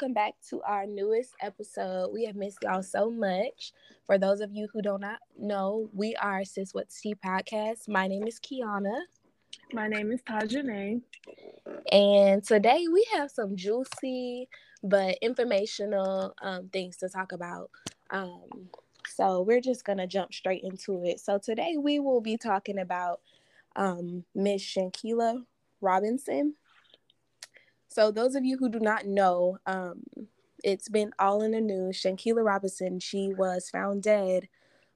welcome 0.00 0.14
back 0.14 0.32
to 0.48 0.62
our 0.62 0.86
newest 0.86 1.34
episode. 1.42 2.10
We 2.10 2.24
have 2.24 2.34
missed 2.34 2.56
y'all 2.62 2.82
so 2.82 3.10
much. 3.10 3.74
For 4.06 4.16
those 4.16 4.40
of 4.40 4.50
you 4.50 4.66
who 4.72 4.80
do 4.80 4.96
not 4.98 5.18
know, 5.38 5.90
we 5.92 6.16
are 6.16 6.42
Sis 6.42 6.72
What's 6.72 6.98
Tea 6.98 7.14
podcast. 7.14 7.86
My 7.86 8.06
name 8.06 8.26
is 8.26 8.40
Kiana. 8.40 8.98
My 9.74 9.88
name 9.88 10.10
is 10.10 10.22
Tajane. 10.22 11.02
And 11.92 12.42
today 12.42 12.86
we 12.90 13.06
have 13.12 13.30
some 13.30 13.56
juicy 13.56 14.48
but 14.82 15.18
informational 15.20 16.32
um, 16.40 16.70
things 16.70 16.96
to 16.98 17.10
talk 17.10 17.32
about. 17.32 17.70
Um, 18.08 18.70
so 19.06 19.42
we're 19.42 19.60
just 19.60 19.84
going 19.84 19.98
to 19.98 20.06
jump 20.06 20.32
straight 20.32 20.64
into 20.64 21.04
it. 21.04 21.20
So 21.20 21.36
today 21.36 21.76
we 21.78 22.00
will 22.00 22.22
be 22.22 22.38
talking 22.38 22.78
about 22.78 23.20
um, 23.76 24.24
Miss 24.34 24.62
Shanquella 24.62 25.44
Robinson. 25.82 26.54
So, 27.92 28.12
those 28.12 28.36
of 28.36 28.44
you 28.44 28.56
who 28.56 28.68
do 28.68 28.78
not 28.78 29.04
know, 29.04 29.58
um, 29.66 30.04
it's 30.62 30.88
been 30.88 31.12
all 31.18 31.42
in 31.42 31.50
the 31.50 31.60
news. 31.60 31.96
Shanquella 31.96 32.44
Robinson, 32.44 33.00
she 33.00 33.34
was 33.34 33.68
found 33.68 34.04
dead 34.04 34.48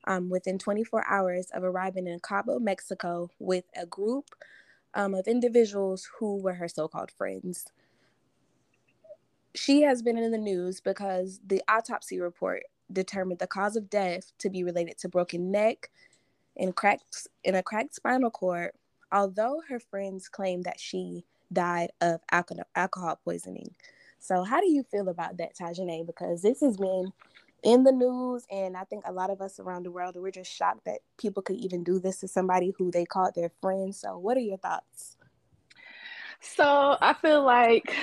um, 0.06 0.30
within 0.30 0.58
24 0.58 1.04
hours 1.08 1.50
of 1.52 1.64
arriving 1.64 2.06
in 2.06 2.20
Cabo, 2.20 2.60
Mexico, 2.60 3.30
with 3.40 3.64
a 3.76 3.84
group 3.84 4.30
um, 4.94 5.12
of 5.12 5.26
individuals 5.26 6.08
who 6.18 6.40
were 6.40 6.54
her 6.54 6.68
so 6.68 6.86
called 6.86 7.10
friends. 7.10 7.66
She 9.56 9.82
has 9.82 10.00
been 10.00 10.16
in 10.16 10.30
the 10.30 10.38
news 10.38 10.80
because 10.80 11.40
the 11.44 11.62
autopsy 11.68 12.20
report 12.20 12.62
determined 12.92 13.40
the 13.40 13.48
cause 13.48 13.74
of 13.74 13.90
death 13.90 14.30
to 14.38 14.48
be 14.48 14.62
related 14.62 14.98
to 14.98 15.08
broken 15.08 15.50
neck 15.50 15.90
and 16.56 16.76
cracks 16.76 17.26
in 17.42 17.56
a 17.56 17.62
cracked 17.62 17.96
spinal 17.96 18.30
cord, 18.30 18.70
although 19.10 19.62
her 19.68 19.80
friends 19.80 20.28
claim 20.28 20.62
that 20.62 20.78
she 20.78 21.24
died 21.54 21.90
of 22.00 22.20
alcohol, 22.30 23.20
poisoning. 23.24 23.74
So, 24.18 24.42
how 24.42 24.60
do 24.60 24.70
you 24.70 24.82
feel 24.82 25.08
about 25.08 25.36
that, 25.38 25.54
Tajane? 25.54 26.06
Because 26.06 26.42
this 26.42 26.60
has 26.60 26.76
been 26.76 27.12
in 27.62 27.84
the 27.84 27.92
news, 27.92 28.46
and 28.50 28.76
I 28.76 28.84
think 28.84 29.04
a 29.06 29.12
lot 29.12 29.30
of 29.30 29.40
us 29.40 29.58
around 29.58 29.84
the 29.84 29.90
world 29.90 30.16
we're 30.16 30.30
just 30.30 30.52
shocked 30.52 30.84
that 30.84 31.00
people 31.18 31.42
could 31.42 31.56
even 31.56 31.84
do 31.84 31.98
this 31.98 32.20
to 32.20 32.28
somebody 32.28 32.74
who 32.76 32.90
they 32.90 33.04
called 33.04 33.34
their 33.34 33.50
friend. 33.60 33.94
So, 33.94 34.18
what 34.18 34.36
are 34.36 34.40
your 34.40 34.58
thoughts? 34.58 35.16
So, 36.40 36.96
I 37.00 37.14
feel 37.14 37.44
like 37.44 37.94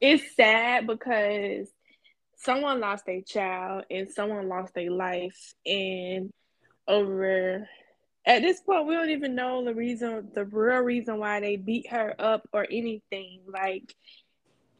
it's 0.00 0.36
sad 0.36 0.86
because 0.86 1.68
someone 2.36 2.80
lost 2.80 3.08
a 3.08 3.22
child 3.22 3.84
and 3.90 4.08
someone 4.10 4.48
lost 4.48 4.74
their 4.74 4.90
life, 4.90 5.54
and 5.66 6.30
over 6.86 7.68
at 8.26 8.42
this 8.42 8.60
point 8.60 8.86
we 8.86 8.94
don't 8.94 9.10
even 9.10 9.34
know 9.34 9.64
the 9.64 9.74
reason 9.74 10.28
the 10.34 10.44
real 10.44 10.78
reason 10.78 11.18
why 11.18 11.40
they 11.40 11.56
beat 11.56 11.88
her 11.88 12.14
up 12.18 12.48
or 12.52 12.66
anything 12.70 13.40
like 13.46 13.94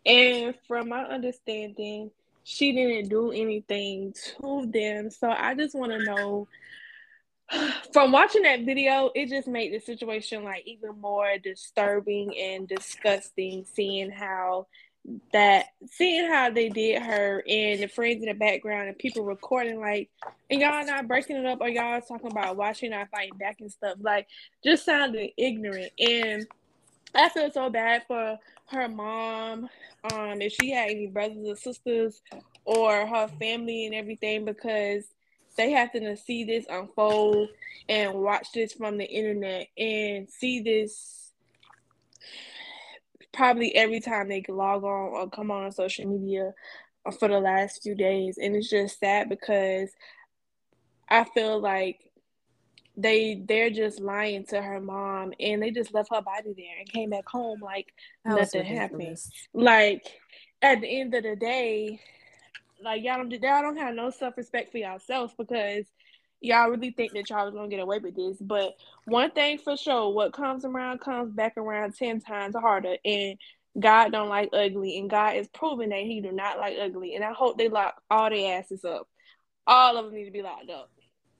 and 0.04 0.54
from 0.66 0.88
my 0.88 1.02
understanding 1.04 2.10
she 2.44 2.72
didn't 2.72 3.08
do 3.08 3.30
anything 3.30 4.12
to 4.12 4.66
them 4.72 5.10
so 5.10 5.28
i 5.30 5.54
just 5.54 5.74
want 5.74 5.92
to 5.92 6.04
know. 6.04 6.48
From 7.94 8.12
watching 8.12 8.42
that 8.42 8.66
video 8.66 9.10
it 9.14 9.30
just 9.30 9.48
made 9.48 9.72
the 9.72 9.80
situation 9.80 10.44
like 10.44 10.66
even 10.66 11.00
more 11.00 11.38
disturbing 11.42 12.36
and 12.38 12.68
disgusting 12.68 13.64
seeing 13.64 14.10
how 14.10 14.66
that 15.32 15.66
seeing 15.90 16.28
how 16.30 16.50
they 16.50 16.68
did 16.68 17.02
her 17.02 17.42
and 17.48 17.82
the 17.82 17.86
friends 17.86 18.22
in 18.22 18.28
the 18.28 18.34
background 18.34 18.88
and 18.88 18.98
people 18.98 19.24
recording 19.24 19.80
like 19.80 20.10
and 20.50 20.60
y'all 20.60 20.84
not 20.84 21.08
breaking 21.08 21.36
it 21.36 21.46
up 21.46 21.60
or 21.60 21.68
y'all 21.68 22.00
talking 22.00 22.30
about 22.30 22.56
watching 22.56 22.90
not 22.90 23.08
fighting 23.10 23.36
back 23.38 23.60
and 23.60 23.72
stuff 23.72 23.96
like 24.00 24.26
just 24.62 24.84
sounding 24.84 25.30
ignorant. 25.36 25.92
And 25.98 26.46
I 27.14 27.28
feel 27.30 27.50
so 27.50 27.70
bad 27.70 28.02
for 28.06 28.38
her 28.70 28.88
mom 28.88 29.68
um 30.12 30.42
if 30.42 30.52
she 30.52 30.70
had 30.70 30.90
any 30.90 31.06
brothers 31.06 31.48
or 31.48 31.56
sisters 31.56 32.20
or 32.64 33.06
her 33.06 33.28
family 33.40 33.86
and 33.86 33.94
everything 33.94 34.44
because 34.44 35.04
they 35.56 35.70
have 35.72 35.90
to 35.92 36.16
see 36.16 36.44
this 36.44 36.66
unfold 36.68 37.48
and 37.88 38.14
watch 38.14 38.52
this 38.52 38.74
from 38.74 38.98
the 38.98 39.06
internet 39.06 39.68
and 39.76 40.28
see 40.28 40.60
this 40.60 41.32
probably 43.32 43.74
every 43.74 44.00
time 44.00 44.28
they 44.28 44.44
log 44.48 44.84
on 44.84 45.10
or 45.10 45.30
come 45.30 45.50
on 45.50 45.70
social 45.72 46.06
media 46.06 46.52
for 47.18 47.28
the 47.28 47.40
last 47.40 47.82
few 47.82 47.94
days. 47.94 48.38
And 48.40 48.54
it's 48.54 48.70
just 48.70 48.98
sad 48.98 49.28
because 49.28 49.90
I 51.08 51.24
feel 51.24 51.60
like 51.60 52.00
they 52.96 53.42
they're 53.46 53.70
just 53.70 54.00
lying 54.00 54.44
to 54.46 54.60
her 54.60 54.80
mom 54.80 55.32
and 55.38 55.62
they 55.62 55.70
just 55.70 55.94
left 55.94 56.12
her 56.12 56.20
body 56.20 56.52
there 56.56 56.78
and 56.80 56.92
came 56.92 57.10
back 57.10 57.28
home 57.28 57.60
like 57.62 57.86
that 58.24 58.36
nothing 58.36 58.64
happened. 58.64 59.16
Like 59.54 60.04
at 60.60 60.80
the 60.80 61.00
end 61.00 61.14
of 61.14 61.22
the 61.22 61.36
day, 61.36 62.00
like 62.82 63.02
y'all 63.04 63.18
don't 63.18 63.30
y'all 63.30 63.62
don't 63.62 63.76
have 63.76 63.94
no 63.94 64.10
self 64.10 64.36
respect 64.36 64.72
for 64.72 64.78
yourself 64.78 65.32
because 65.38 65.86
y'all 66.40 66.70
really 66.70 66.90
think 66.90 67.12
that 67.12 67.28
y'all 67.30 67.46
was 67.46 67.54
gonna 67.54 67.68
get 67.68 67.80
away 67.80 67.98
with 67.98 68.16
this. 68.16 68.36
But 68.40 68.76
one 69.04 69.30
thing 69.30 69.58
for 69.58 69.76
sure, 69.76 70.10
what 70.12 70.32
comes 70.32 70.64
around 70.64 71.00
comes 71.00 71.32
back 71.32 71.56
around 71.56 71.96
ten 71.96 72.20
times 72.20 72.54
harder. 72.54 72.96
And 73.04 73.38
God 73.78 74.12
don't 74.12 74.28
like 74.28 74.50
ugly, 74.52 74.98
and 74.98 75.10
God 75.10 75.36
is 75.36 75.48
proving 75.48 75.90
that 75.90 76.00
He 76.00 76.20
do 76.20 76.32
not 76.32 76.58
like 76.58 76.76
ugly. 76.80 77.14
And 77.14 77.24
I 77.24 77.32
hope 77.32 77.58
they 77.58 77.68
lock 77.68 78.00
all 78.10 78.30
their 78.30 78.58
asses 78.58 78.84
up. 78.84 79.08
All 79.66 79.96
of 79.96 80.06
them 80.06 80.14
need 80.14 80.24
to 80.24 80.30
be 80.30 80.42
locked 80.42 80.70
up. 80.70 80.90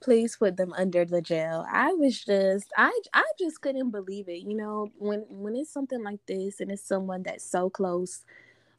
Please 0.01 0.37
put 0.37 0.57
them 0.57 0.73
under 0.75 1.05
the 1.05 1.21
jail. 1.21 1.67
I 1.69 1.93
was 1.93 2.25
just, 2.25 2.69
I, 2.77 2.97
I 3.13 3.25
just 3.39 3.61
couldn't 3.61 3.91
believe 3.91 4.29
it. 4.29 4.43
You 4.47 4.57
know, 4.57 4.93
when 4.97 5.25
when 5.29 5.57
it's 5.57 5.73
something 5.73 6.03
like 6.03 6.21
this, 6.27 6.61
and 6.61 6.71
it's 6.71 6.87
someone 6.87 7.23
that's 7.25 7.45
so 7.45 7.69
close 7.71 8.25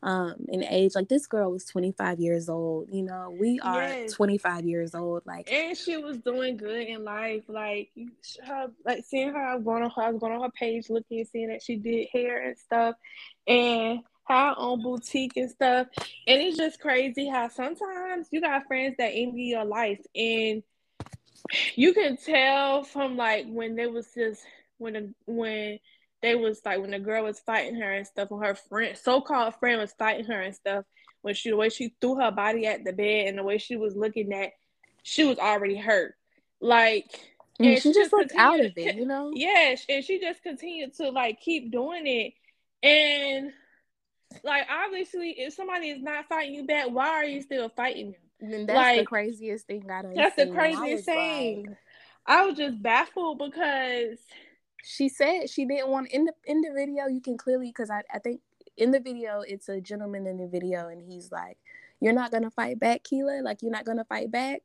um 0.01 0.35
in 0.47 0.63
age 0.63 0.95
like 0.95 1.09
this 1.09 1.27
girl 1.27 1.51
was 1.51 1.65
25 1.65 2.19
years 2.19 2.47
old 2.47 2.87
you 2.89 3.03
know 3.03 3.35
we 3.37 3.59
are 3.59 3.89
yes. 3.89 4.13
25 4.13 4.65
years 4.65 4.95
old 4.95 5.21
like 5.25 5.51
and 5.51 5.77
she 5.77 5.97
was 5.97 6.17
doing 6.19 6.55
good 6.55 6.87
in 6.87 7.03
life 7.03 7.43
like 7.49 7.89
her 8.45 8.67
like 8.85 9.03
seeing 9.05 9.33
her 9.33 9.59
going 9.59 9.83
on 9.83 9.89
her 9.89 10.03
I 10.03 10.11
was 10.11 10.21
going 10.21 10.33
on 10.33 10.41
her 10.41 10.51
page 10.51 10.89
looking 10.89 11.25
seeing 11.25 11.49
that 11.49 11.61
she 11.61 11.75
did 11.75 12.07
hair 12.13 12.47
and 12.47 12.57
stuff 12.57 12.95
and 13.45 13.99
her 14.29 14.53
own 14.57 14.81
boutique 14.81 15.35
and 15.35 15.49
stuff 15.49 15.87
and 16.27 16.41
it's 16.41 16.57
just 16.57 16.79
crazy 16.79 17.27
how 17.27 17.49
sometimes 17.49 18.27
you 18.31 18.39
got 18.39 18.67
friends 18.67 18.95
that 18.99 19.11
envy 19.13 19.43
your 19.43 19.65
life 19.65 19.99
and 20.15 20.63
you 21.75 21.93
can 21.93 22.15
tell 22.15 22.83
from 22.83 23.17
like 23.17 23.45
when 23.47 23.75
they 23.75 23.87
was 23.87 24.07
just 24.15 24.43
when 24.77 25.13
when 25.25 25.79
they 26.21 26.35
was 26.35 26.61
like 26.65 26.79
when 26.79 26.91
the 26.91 26.99
girl 26.99 27.23
was 27.23 27.39
fighting 27.39 27.75
her 27.75 27.91
and 27.91 28.05
stuff, 28.05 28.29
when 28.31 28.43
her 28.43 28.55
friend, 28.55 28.97
so-called 28.97 29.55
friend, 29.55 29.79
was 29.79 29.93
fighting 29.93 30.25
her 30.25 30.41
and 30.41 30.55
stuff, 30.55 30.85
when 31.21 31.33
she 31.33 31.49
the 31.49 31.55
way 31.57 31.69
she 31.69 31.93
threw 32.01 32.15
her 32.15 32.31
body 32.31 32.65
at 32.65 32.83
the 32.83 32.93
bed 32.93 33.27
and 33.27 33.37
the 33.37 33.43
way 33.43 33.57
she 33.57 33.75
was 33.75 33.95
looking 33.95 34.33
at, 34.33 34.51
she 35.03 35.25
was 35.25 35.37
already 35.37 35.77
hurt. 35.77 36.15
Like, 36.61 37.05
and 37.59 37.75
she, 37.75 37.79
she 37.79 37.93
just 37.93 38.11
looked 38.13 38.33
out 38.37 38.59
of 38.59 38.73
it, 38.77 38.95
you 38.95 39.05
know. 39.05 39.31
Yeah, 39.33 39.75
and 39.87 40.03
she 40.03 40.19
just 40.19 40.43
continued 40.43 40.93
to 40.95 41.09
like 41.09 41.39
keep 41.39 41.71
doing 41.71 42.05
it, 42.05 42.33
and 42.81 43.51
like 44.43 44.63
obviously, 44.69 45.31
if 45.37 45.53
somebody 45.53 45.89
is 45.89 46.01
not 46.01 46.27
fighting 46.27 46.53
you 46.53 46.65
back, 46.65 46.89
why 46.89 47.09
are 47.09 47.25
you 47.25 47.41
still 47.41 47.69
fighting 47.69 48.11
them? 48.11 48.21
And 48.53 48.69
that's 48.69 48.77
like, 48.77 48.99
the 48.99 49.05
craziest 49.05 49.67
thing 49.67 49.89
I 49.91 50.01
don't. 50.01 50.15
That's 50.15 50.35
the 50.35 50.47
craziest 50.47 51.05
thing. 51.05 51.65
Like... 51.67 51.77
I 52.25 52.45
was 52.45 52.57
just 52.57 52.81
baffled 52.81 53.39
because 53.39 54.19
she 54.83 55.09
said 55.09 55.49
she 55.49 55.65
didn't 55.65 55.89
want 55.89 56.07
in 56.11 56.25
the 56.25 56.33
in 56.45 56.61
the 56.61 56.71
video 56.73 57.07
you 57.07 57.21
can 57.21 57.37
clearly 57.37 57.67
because 57.67 57.89
I, 57.89 58.01
I 58.13 58.19
think 58.19 58.41
in 58.77 58.91
the 58.91 58.99
video 58.99 59.41
it's 59.45 59.69
a 59.69 59.81
gentleman 59.81 60.25
in 60.25 60.37
the 60.37 60.47
video 60.47 60.87
and 60.87 61.01
he's 61.01 61.31
like 61.31 61.57
you're 62.01 62.13
not 62.13 62.31
gonna 62.31 62.49
fight 62.51 62.79
back 62.79 63.03
Keela? 63.03 63.41
Like 63.43 63.61
you're 63.61 63.71
not 63.71 63.85
gonna 63.85 64.05
fight 64.05 64.31
back? 64.31 64.61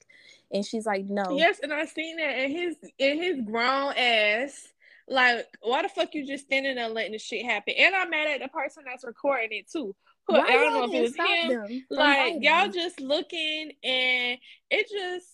And 0.53 0.65
she's 0.65 0.87
like 0.87 1.05
no. 1.07 1.37
Yes 1.37 1.59
and 1.63 1.73
I 1.73 1.85
seen 1.85 2.17
that 2.17 2.23
and 2.23 2.53
his 2.53 2.77
in 2.99 3.23
his 3.23 3.41
grown 3.41 3.93
ass 3.97 4.69
like 5.09 5.47
why 5.61 5.83
the 5.83 5.89
fuck 5.89 6.15
you 6.15 6.27
just 6.27 6.45
standing 6.45 6.77
there 6.77 6.89
letting 6.89 7.13
the 7.13 7.19
shit 7.19 7.45
happen? 7.45 7.75
And 7.77 7.95
I'm 7.95 8.11
mad 8.11 8.29
at 8.29 8.41
the 8.41 8.49
person 8.49 8.85
that's 8.87 9.05
recording 9.05 9.59
it 9.59 9.71
too. 9.71 9.95
Who, 10.27 10.37
I 10.37 10.53
don't 10.53 10.73
know 10.73 10.85
if 10.85 10.95
it 10.95 11.03
was 11.03 11.69
him. 11.69 11.85
like 11.91 12.37
y'all 12.41 12.71
just 12.71 13.01
looking 13.01 13.73
and 13.83 14.39
it 14.71 14.89
just 14.91 15.27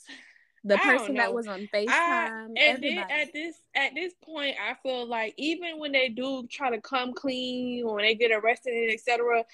the 0.64 0.76
person 0.76 1.14
that 1.14 1.32
was 1.32 1.46
on 1.46 1.68
FaceTime. 1.72 1.88
I, 1.88 2.46
and 2.56 2.82
then 2.82 2.98
at 2.98 3.32
this 3.32 3.56
at 3.74 3.94
this 3.94 4.12
point, 4.22 4.56
I 4.60 4.74
feel 4.82 5.06
like 5.06 5.34
even 5.36 5.78
when 5.78 5.92
they 5.92 6.08
do 6.08 6.46
try 6.50 6.70
to 6.70 6.80
come 6.80 7.12
clean 7.14 7.84
or 7.84 7.96
when 7.96 8.04
they 8.04 8.14
get 8.14 8.30
arrested 8.30 8.74
and 8.74 8.92
etc., 8.92 9.44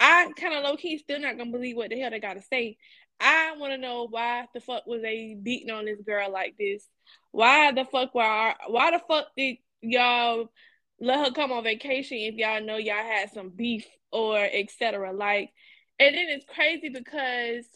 I 0.00 0.32
kind 0.38 0.54
of 0.54 0.64
low 0.64 0.76
key 0.76 0.98
still 0.98 1.20
not 1.20 1.36
gonna 1.36 1.50
believe 1.50 1.76
what 1.76 1.90
the 1.90 2.00
hell 2.00 2.10
they 2.10 2.20
gotta 2.20 2.42
say. 2.42 2.78
I 3.20 3.54
want 3.58 3.72
to 3.72 3.78
know 3.78 4.06
why 4.08 4.46
the 4.52 4.60
fuck 4.60 4.86
was 4.86 5.02
they 5.02 5.36
beating 5.40 5.70
on 5.70 5.84
this 5.84 6.00
girl 6.00 6.30
like 6.30 6.56
this? 6.58 6.86
Why 7.30 7.72
the 7.72 7.84
fuck 7.84 8.14
why 8.14 8.54
why 8.66 8.90
the 8.90 9.00
fuck 9.06 9.28
did 9.36 9.58
y'all 9.82 10.50
let 11.00 11.24
her 11.24 11.32
come 11.32 11.52
on 11.52 11.64
vacation 11.64 12.18
if 12.18 12.34
y'all 12.34 12.64
know 12.64 12.76
y'all 12.76 12.96
had 12.96 13.30
some 13.32 13.50
beef 13.50 13.86
or 14.12 14.38
etc. 14.38 15.12
Like, 15.12 15.50
and 15.98 16.14
then 16.14 16.26
it's 16.28 16.46
crazy 16.46 16.88
because 16.88 17.66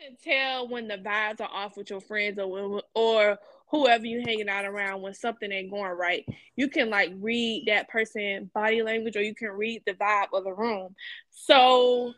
can 0.00 0.16
tell 0.22 0.68
when 0.68 0.88
the 0.88 0.98
vibes 0.98 1.40
are 1.40 1.50
off 1.50 1.76
with 1.76 1.90
your 1.90 2.00
friends 2.00 2.38
or 2.38 2.48
when, 2.48 2.80
or 2.94 3.38
whoever 3.68 4.06
you 4.06 4.22
hanging 4.26 4.48
out 4.48 4.64
around 4.64 5.02
when 5.02 5.14
something 5.14 5.50
ain't 5.50 5.70
going 5.70 5.92
right. 5.92 6.24
You 6.56 6.68
can 6.68 6.90
like 6.90 7.12
read 7.20 7.64
that 7.66 7.88
person 7.88 8.50
body 8.54 8.82
language 8.82 9.16
or 9.16 9.22
you 9.22 9.34
can 9.34 9.50
read 9.50 9.82
the 9.86 9.94
vibe 9.94 10.28
of 10.32 10.44
the 10.44 10.52
room. 10.52 10.94
So 11.30 12.14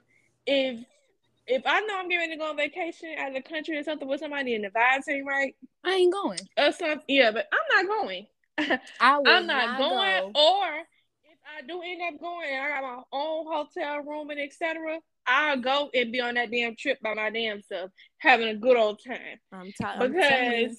if 0.46 0.84
if 1.46 1.62
I 1.64 1.80
know 1.82 1.98
I'm 1.98 2.08
getting 2.08 2.30
to 2.30 2.36
go 2.36 2.50
on 2.50 2.56
vacation 2.56 3.14
out 3.18 3.28
of 3.28 3.34
the 3.34 3.48
country 3.48 3.76
or 3.78 3.84
something 3.84 4.08
with 4.08 4.20
somebody 4.20 4.54
and 4.54 4.64
the 4.64 4.68
vibes 4.68 5.08
ain't 5.08 5.26
right, 5.26 5.54
I 5.84 5.94
ain't 5.94 6.12
going. 6.12 6.40
Or 6.58 6.72
something, 6.72 7.02
yeah, 7.08 7.30
but 7.30 7.46
I'm 7.52 7.86
not 7.86 7.96
going. 7.96 8.26
I 9.00 9.16
am 9.16 9.46
not, 9.46 9.46
not 9.46 9.78
going. 9.78 10.32
Go. 10.32 10.40
Or 10.40 10.74
if 11.24 11.38
I 11.46 11.62
do 11.66 11.80
end 11.82 12.02
up 12.02 12.20
going, 12.20 12.48
I 12.48 12.68
got 12.68 12.82
my 12.82 13.02
own 13.12 13.46
hotel 13.46 14.00
room 14.00 14.30
and 14.30 14.40
etc. 14.40 14.98
I'll 15.26 15.58
go 15.58 15.90
and 15.92 16.12
be 16.12 16.20
on 16.20 16.34
that 16.34 16.50
damn 16.50 16.76
trip 16.76 17.00
by 17.02 17.14
my 17.14 17.30
damn 17.30 17.62
self, 17.62 17.90
having 18.18 18.48
a 18.48 18.54
good 18.54 18.76
old 18.76 19.00
time. 19.04 19.38
I'm 19.52 19.72
tired 19.80 20.12
because 20.12 20.78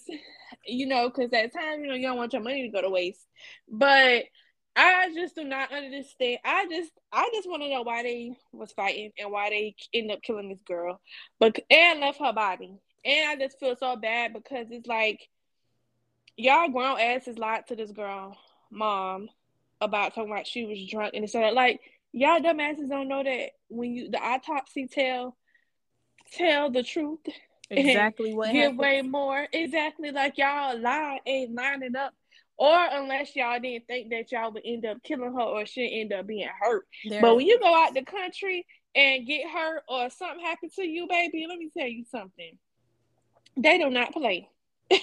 you 0.66 0.88
know, 0.88 1.10
because 1.10 1.32
at 1.34 1.54
times 1.54 1.82
you 1.82 1.88
know 1.88 1.96
you 1.96 2.08
don't 2.08 2.18
want 2.18 2.34
your 2.34 2.42
money 2.42 2.64
to 2.64 2.70
go 2.70 2.82
to 2.82 2.90
waste. 2.90 3.26
But 3.70 4.26
I 4.76 5.12
just 5.16 5.36
do 5.36 5.44
not 5.44 5.74
understand. 5.74 6.40
I 6.46 6.68
just 6.70 6.92
I 7.12 7.30
just 7.34 7.50
want 7.50 7.64
to 7.64 7.70
know 7.70 7.82
why 7.82 8.04
they 8.04 8.38
was 8.52 8.72
fighting 8.72 9.12
and 9.18 9.32
why 9.32 9.50
they 9.50 9.76
end 9.94 10.12
up 10.12 10.22
killing 10.22 10.50
this 10.50 10.62
girl, 10.66 11.02
but 11.40 11.58
and 11.70 12.00
left 12.00 12.20
her 12.20 12.34
body. 12.34 12.80
And 13.04 13.30
I 13.30 13.36
just 13.36 13.60
feel 13.60 13.76
so 13.76 13.96
bad 13.96 14.34
because 14.34 14.68
it's 14.70 14.88
like 14.88 15.28
y'all 16.38 16.70
grown 16.70 17.00
asses 17.00 17.38
lied 17.38 17.68
to 17.68 17.76
this 17.76 17.92
girl 17.92 18.38
mom 18.70 19.28
about 19.82 20.14
talking 20.14 20.32
about 20.32 20.46
she 20.46 20.66
was 20.66 20.88
drunk 20.90 21.14
and 21.16 21.30
so 21.30 21.40
like 21.50 21.80
y'all 22.12 22.40
dumbasses 22.40 22.90
don't 22.90 23.08
know 23.08 23.24
that 23.24 23.52
when 23.70 23.94
you 23.94 24.10
the 24.10 24.20
autopsy 24.20 24.88
tell 24.88 25.38
tell 26.32 26.70
the 26.70 26.84
truth 26.84 27.20
exactly 27.70 28.34
what 28.34 28.52
give 28.52 28.62
happened. 28.62 28.80
way 28.80 29.02
more. 29.02 29.48
Exactly 29.52 30.12
like 30.12 30.38
y'all 30.38 30.80
lie 30.80 31.20
ain't 31.26 31.54
lining 31.54 31.96
up. 31.96 32.14
Or 32.58 32.76
unless 32.92 33.36
y'all 33.36 33.60
didn't 33.60 33.86
think 33.86 34.10
that 34.10 34.32
y'all 34.32 34.52
would 34.52 34.64
end 34.66 34.86
up 34.86 35.04
killing 35.04 35.34
her 35.34 35.42
or 35.42 35.66
she 35.68 36.02
end 36.02 36.12
up 36.12 36.26
being 36.26 36.50
hurt. 36.60 36.86
There. 37.08 37.22
but 37.22 37.36
when 37.36 37.46
you 37.46 37.60
go 37.60 37.74
out 37.84 37.94
the 37.94 38.04
country 38.04 38.66
and 38.96 39.28
get 39.28 39.48
hurt 39.48 39.84
or 39.88 40.10
something 40.10 40.44
happen 40.44 40.70
to 40.76 40.84
you 40.84 41.06
baby 41.08 41.46
let 41.48 41.60
me 41.60 41.70
tell 41.78 41.88
you 41.88 42.04
something. 42.10 42.58
They 43.56 43.78
do 43.78 43.90
not 43.90 44.14
play. 44.14 44.50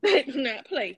They 0.00 0.22
do 0.22 0.40
not 0.40 0.64
play. 0.66 0.96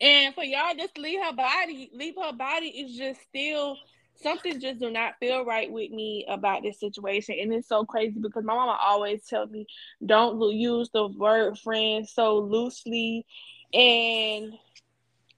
And 0.00 0.34
for 0.34 0.42
y'all 0.42 0.74
just 0.76 0.98
leave 0.98 1.20
her 1.22 1.32
body. 1.32 1.88
Leave 1.94 2.14
her 2.20 2.32
body 2.32 2.66
is 2.66 2.96
just 2.96 3.20
still 3.22 3.76
something 4.16 4.60
just 4.60 4.80
do 4.80 4.90
not 4.90 5.14
feel 5.20 5.44
right 5.44 5.70
with 5.70 5.90
me 5.90 6.26
about 6.28 6.62
this 6.62 6.80
situation. 6.80 7.36
And 7.40 7.52
it's 7.52 7.68
so 7.68 7.84
crazy 7.84 8.18
because 8.20 8.44
my 8.44 8.54
mama 8.54 8.78
always 8.80 9.26
tell 9.26 9.46
me 9.46 9.66
don't 10.04 10.40
use 10.52 10.90
the 10.92 11.06
word 11.06 11.58
friend 11.58 12.08
so 12.08 12.38
loosely. 12.38 13.26
And 13.72 14.52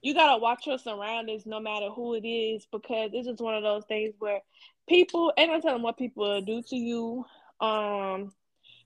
you 0.02 0.14
gotta 0.14 0.40
watch 0.40 0.66
your 0.66 0.78
surroundings 0.78 1.46
no 1.46 1.60
matter 1.60 1.88
who 1.88 2.14
it 2.14 2.26
is 2.26 2.66
because 2.70 3.10
it's 3.12 3.28
just 3.28 3.40
one 3.40 3.54
of 3.54 3.62
those 3.62 3.84
things 3.86 4.14
where 4.18 4.40
people 4.88 5.32
and 5.36 5.50
I'm 5.50 5.62
telling 5.62 5.82
what 5.82 5.96
people 5.96 6.42
do 6.42 6.62
to 6.62 6.76
you 6.76 7.24
um 7.60 8.32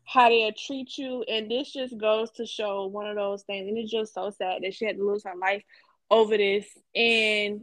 how 0.08 0.31
they 0.31 0.50
treat 0.56 0.96
you. 0.96 1.23
And 1.29 1.50
this 1.50 1.73
just 1.73 1.96
goes 1.99 2.31
to 2.32 2.46
show 2.46 2.87
one 2.87 3.06
of 3.06 3.17
those 3.17 3.43
things. 3.43 3.69
And 3.69 3.76
it's 3.76 3.90
just 3.90 4.14
so 4.14 4.31
sad 4.31 4.62
that 4.62 4.73
she 4.73 4.87
had 4.87 4.96
to 4.96 5.05
lose 5.06 5.25
her 5.25 5.37
life 5.37 5.62
over 6.11 6.37
this. 6.37 6.67
And 6.94 7.62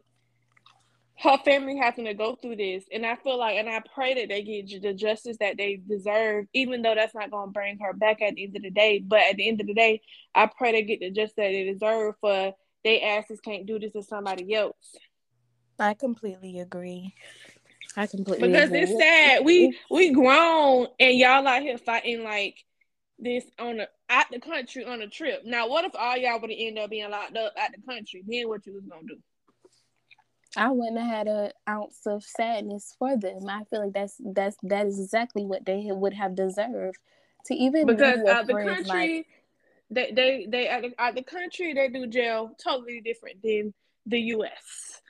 her 1.19 1.37
family 1.45 1.77
having 1.77 2.05
to 2.05 2.13
go 2.13 2.35
through 2.35 2.57
this. 2.57 2.83
And 2.91 3.05
I 3.05 3.15
feel 3.15 3.37
like, 3.37 3.57
and 3.57 3.69
I 3.69 3.81
pray 3.93 4.15
that 4.15 4.29
they 4.29 4.43
get 4.43 4.81
the 4.81 4.93
justice 4.93 5.37
that 5.39 5.57
they 5.57 5.77
deserve, 5.87 6.45
even 6.53 6.81
though 6.81 6.95
that's 6.95 7.15
not 7.15 7.31
going 7.31 7.47
to 7.47 7.53
bring 7.53 7.79
her 7.79 7.93
back 7.93 8.21
at 8.21 8.35
the 8.35 8.43
end 8.43 8.55
of 8.55 8.63
the 8.63 8.71
day. 8.71 8.99
But 8.99 9.21
at 9.29 9.37
the 9.37 9.47
end 9.47 9.61
of 9.61 9.67
the 9.67 9.73
day, 9.73 10.01
I 10.33 10.47
pray 10.47 10.73
they 10.73 10.83
get 10.83 10.99
the 10.99 11.11
justice 11.11 11.35
that 11.37 11.51
they 11.51 11.71
deserve 11.71 12.15
for 12.19 12.53
they 12.83 13.01
asses 13.01 13.39
can't 13.41 13.65
do 13.65 13.79
this 13.79 13.93
to 13.93 14.03
somebody 14.03 14.53
else. 14.53 14.95
I 15.79 15.93
completely 15.95 16.59
agree. 16.59 17.13
I 17.97 18.07
completely 18.07 18.47
because 18.47 18.69
agree. 18.69 18.81
it's 18.81 18.97
sad. 18.97 19.45
We 19.45 19.77
we 19.89 20.11
grown 20.11 20.87
and 20.99 21.17
y'all 21.17 21.47
out 21.47 21.61
here 21.61 21.77
fighting 21.77 22.23
like 22.23 22.63
this 23.17 23.45
on 23.57 23.79
a 23.79 23.87
out 24.09 24.27
the 24.31 24.39
country 24.39 24.85
on 24.85 25.01
a 25.01 25.07
trip. 25.07 25.43
Now, 25.45 25.67
what 25.67 25.85
if 25.85 25.93
all 25.97 26.17
y'all 26.17 26.39
would 26.39 26.51
ended 26.51 26.83
up 26.83 26.89
being 26.89 27.09
locked 27.09 27.35
up 27.37 27.53
at 27.57 27.71
the 27.71 27.81
country? 27.81 28.23
Then 28.27 28.47
what 28.47 28.65
you 28.65 28.73
was 28.73 28.85
gonna 28.85 29.07
do? 29.07 29.17
I 30.57 30.69
wouldn't 30.69 30.99
have 30.99 31.07
had 31.07 31.27
an 31.27 31.51
ounce 31.67 31.99
of 32.05 32.23
sadness 32.23 32.95
for 32.97 33.17
them. 33.17 33.47
I 33.49 33.63
feel 33.69 33.83
like 33.83 33.93
that's 33.93 34.15
that's 34.23 34.57
that 34.63 34.85
is 34.87 34.99
exactly 34.99 35.45
what 35.45 35.65
they 35.65 35.87
would 35.87 36.13
have 36.13 36.35
deserved 36.35 36.97
to 37.45 37.55
even 37.55 37.87
because 37.87 38.19
out 38.19 38.27
uh, 38.27 38.43
the 38.43 38.53
country, 38.53 38.83
like, 38.85 39.27
they 39.89 40.11
they 40.11 40.47
they 40.49 40.69
out 40.69 40.81
the, 40.83 40.93
out 40.97 41.15
the 41.15 41.23
country 41.23 41.73
they 41.73 41.89
do 41.89 42.07
jail 42.07 42.55
totally 42.63 43.01
different 43.01 43.41
than 43.41 43.73
the 44.05 44.19
U.S. 44.19 45.01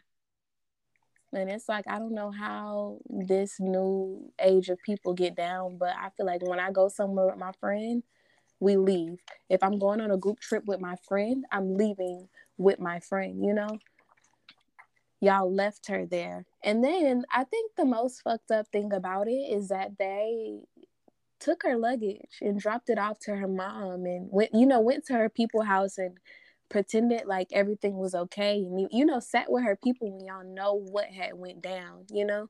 And 1.34 1.50
it's 1.50 1.68
like 1.68 1.86
I 1.88 2.00
don't 2.00 2.16
know 2.16 2.32
how 2.32 3.00
this 3.10 3.60
new 3.60 4.32
age 4.40 4.70
of 4.70 4.82
people 4.84 5.14
get 5.14 5.36
down, 5.36 5.78
but 5.78 5.90
I 5.90 6.10
feel 6.16 6.26
like 6.26 6.48
when 6.48 6.60
I 6.60 6.72
go 6.72 6.88
somewhere 6.88 7.28
with 7.28 7.38
my 7.38 7.52
friend, 7.60 8.04
we 8.60 8.78
leave. 8.78 9.20
If 9.50 9.62
I'm 9.62 9.78
going 9.78 10.02
on 10.02 10.12
a 10.12 10.18
group 10.18 10.40
trip 10.40 10.64
with 10.66 10.80
my 10.80 10.96
friend, 11.08 11.46
I'm 11.52 11.76
leaving 11.76 12.30
with 12.58 12.80
my 12.80 13.00
friend. 13.00 13.46
You 13.46 13.54
know 13.54 13.78
y'all 15.26 15.54
left 15.54 15.88
her 15.90 16.06
there. 16.06 16.46
And 16.64 16.84
then 16.84 17.26
I 17.34 17.46
think 17.46 17.74
the 17.78 17.86
most 17.86 18.22
fucked 18.24 18.52
up 18.52 18.68
thing 18.70 18.94
about 18.94 19.28
it 19.28 19.32
is 19.32 19.70
that 19.70 19.98
they 20.00 20.60
took 21.40 21.64
her 21.64 21.78
luggage 21.78 22.40
and 22.42 22.60
dropped 22.60 22.90
it 22.90 23.00
off 23.00 23.20
to 23.22 23.36
her 23.36 23.48
mom 23.48 24.06
and 24.06 24.30
went, 24.32 24.52
you 24.54 24.66
know, 24.68 24.82
went 24.82 25.06
to 25.08 25.14
her 25.16 25.30
people 25.30 25.64
house 25.64 25.98
and 25.98 26.18
pretended 26.70 27.28
like 27.28 27.50
everything 27.54 27.98
was 27.98 28.16
okay 28.16 28.58
and 28.58 28.90
you 28.92 29.06
know 29.06 29.20
sat 29.20 29.52
with 29.52 29.64
her 29.64 29.78
people 29.78 30.12
when 30.12 30.26
y'all 30.26 30.44
know 30.44 30.74
what 30.74 31.08
had 31.08 31.36
went 31.36 31.62
down, 31.62 32.06
you 32.12 32.26
know. 32.26 32.50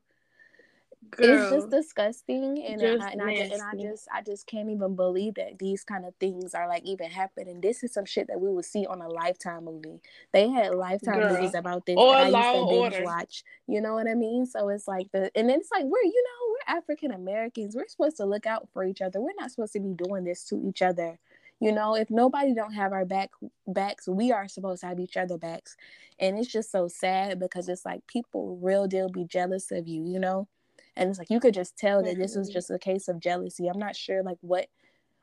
Girl, 1.10 1.42
it's 1.42 1.54
just 1.54 1.70
disgusting 1.70 2.62
and, 2.66 2.80
just 2.80 3.02
I, 3.02 3.10
and, 3.10 3.22
I, 3.22 3.32
and 3.32 3.62
I 3.62 3.74
just 3.80 4.08
I 4.12 4.22
just 4.22 4.46
can't 4.46 4.70
even 4.70 4.96
believe 4.96 5.34
that 5.34 5.58
these 5.58 5.84
kind 5.84 6.04
of 6.04 6.14
things 6.16 6.54
are 6.54 6.68
like 6.68 6.84
even 6.84 7.10
happening. 7.10 7.60
This 7.60 7.82
is 7.82 7.92
some 7.92 8.04
shit 8.04 8.28
that 8.28 8.40
we 8.40 8.50
would 8.50 8.64
see 8.64 8.86
on 8.86 9.00
a 9.00 9.08
lifetime 9.08 9.64
movie. 9.64 10.00
They 10.32 10.48
had 10.48 10.74
lifetime 10.74 11.20
Girl. 11.20 11.34
movies 11.34 11.54
about 11.54 11.86
this 11.86 11.96
or 11.96 12.12
that 12.12 12.34
I 12.34 12.54
used 12.54 12.68
to 12.68 12.90
binge 12.90 13.04
watch. 13.04 13.44
You 13.66 13.80
know 13.80 13.94
what 13.94 14.08
I 14.08 14.14
mean? 14.14 14.46
So 14.46 14.68
it's 14.68 14.88
like 14.88 15.10
the 15.12 15.30
and 15.34 15.48
then 15.48 15.60
it's 15.60 15.70
like 15.70 15.84
we're 15.84 16.02
you 16.02 16.24
know 16.24 16.54
we're 16.54 16.76
African 16.78 17.12
Americans. 17.12 17.76
We're 17.76 17.88
supposed 17.88 18.16
to 18.18 18.24
look 18.24 18.46
out 18.46 18.68
for 18.72 18.84
each 18.84 19.00
other. 19.00 19.20
We're 19.20 19.30
not 19.38 19.50
supposed 19.50 19.72
to 19.74 19.80
be 19.80 19.92
doing 19.92 20.24
this 20.24 20.44
to 20.44 20.62
each 20.66 20.82
other. 20.82 21.18
You 21.58 21.72
know, 21.72 21.94
if 21.96 22.10
nobody 22.10 22.52
don't 22.54 22.74
have 22.74 22.92
our 22.92 23.06
back 23.06 23.30
backs, 23.66 24.06
we 24.06 24.30
are 24.30 24.46
supposed 24.46 24.82
to 24.82 24.88
have 24.88 25.00
each 25.00 25.16
other 25.16 25.38
backs. 25.38 25.76
And 26.18 26.38
it's 26.38 26.52
just 26.52 26.70
so 26.70 26.86
sad 26.86 27.38
because 27.38 27.68
it's 27.68 27.86
like 27.86 28.06
people 28.06 28.58
real 28.60 28.86
deal 28.86 29.08
be 29.08 29.24
jealous 29.24 29.70
of 29.70 29.88
you, 29.88 30.04
you 30.04 30.18
know? 30.18 30.48
And 30.96 31.10
it's 31.10 31.18
like 31.18 31.30
you 31.30 31.40
could 31.40 31.54
just 31.54 31.76
tell 31.76 32.02
that 32.02 32.16
this 32.16 32.36
was 32.36 32.48
just 32.48 32.70
a 32.70 32.78
case 32.78 33.08
of 33.08 33.20
jealousy. 33.20 33.68
I'm 33.68 33.78
not 33.78 33.96
sure 33.96 34.22
like 34.22 34.38
what 34.40 34.68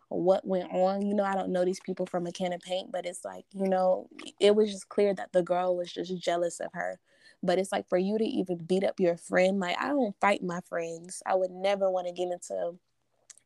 what 0.10 0.46
went 0.46 0.72
on. 0.72 1.02
You 1.06 1.16
know 1.16 1.24
i 1.24 1.34
don't 1.34 1.52
know 1.52 1.66
these 1.66 1.80
people 1.80 2.06
from 2.06 2.28
a 2.28 2.32
can 2.32 2.54
of 2.54 2.62
paint 2.62 2.92
but 2.92 3.06
it's 3.06 3.26
like 3.26 3.46
you 3.52 3.68
know 3.68 4.08
it 4.40 4.56
was 4.56 4.72
just 4.72 4.90
clear 4.90 5.14
that 5.16 5.34
the 5.34 5.42
girl 5.42 5.76
was 5.76 5.92
just 5.92 6.18
jealous 6.20 6.60
of 6.60 6.72
her. 6.74 7.00
But 7.42 7.60
it's 7.60 7.72
like 7.74 7.90
for 7.90 7.98
you 7.98 8.18
to 8.18 8.24
even 8.24 8.58
beat 8.58 8.84
up 8.84 9.00
your 9.00 9.18
friend 9.18 9.60
like 9.60 9.78
i 9.80 9.88
don't 9.90 10.16
fight 10.22 10.44
my 10.44 10.62
friends. 10.62 11.22
I 11.26 11.36
would 11.36 11.52
never 11.52 11.90
want 11.90 12.08
to 12.08 12.14
get 12.14 12.32
into 12.32 12.76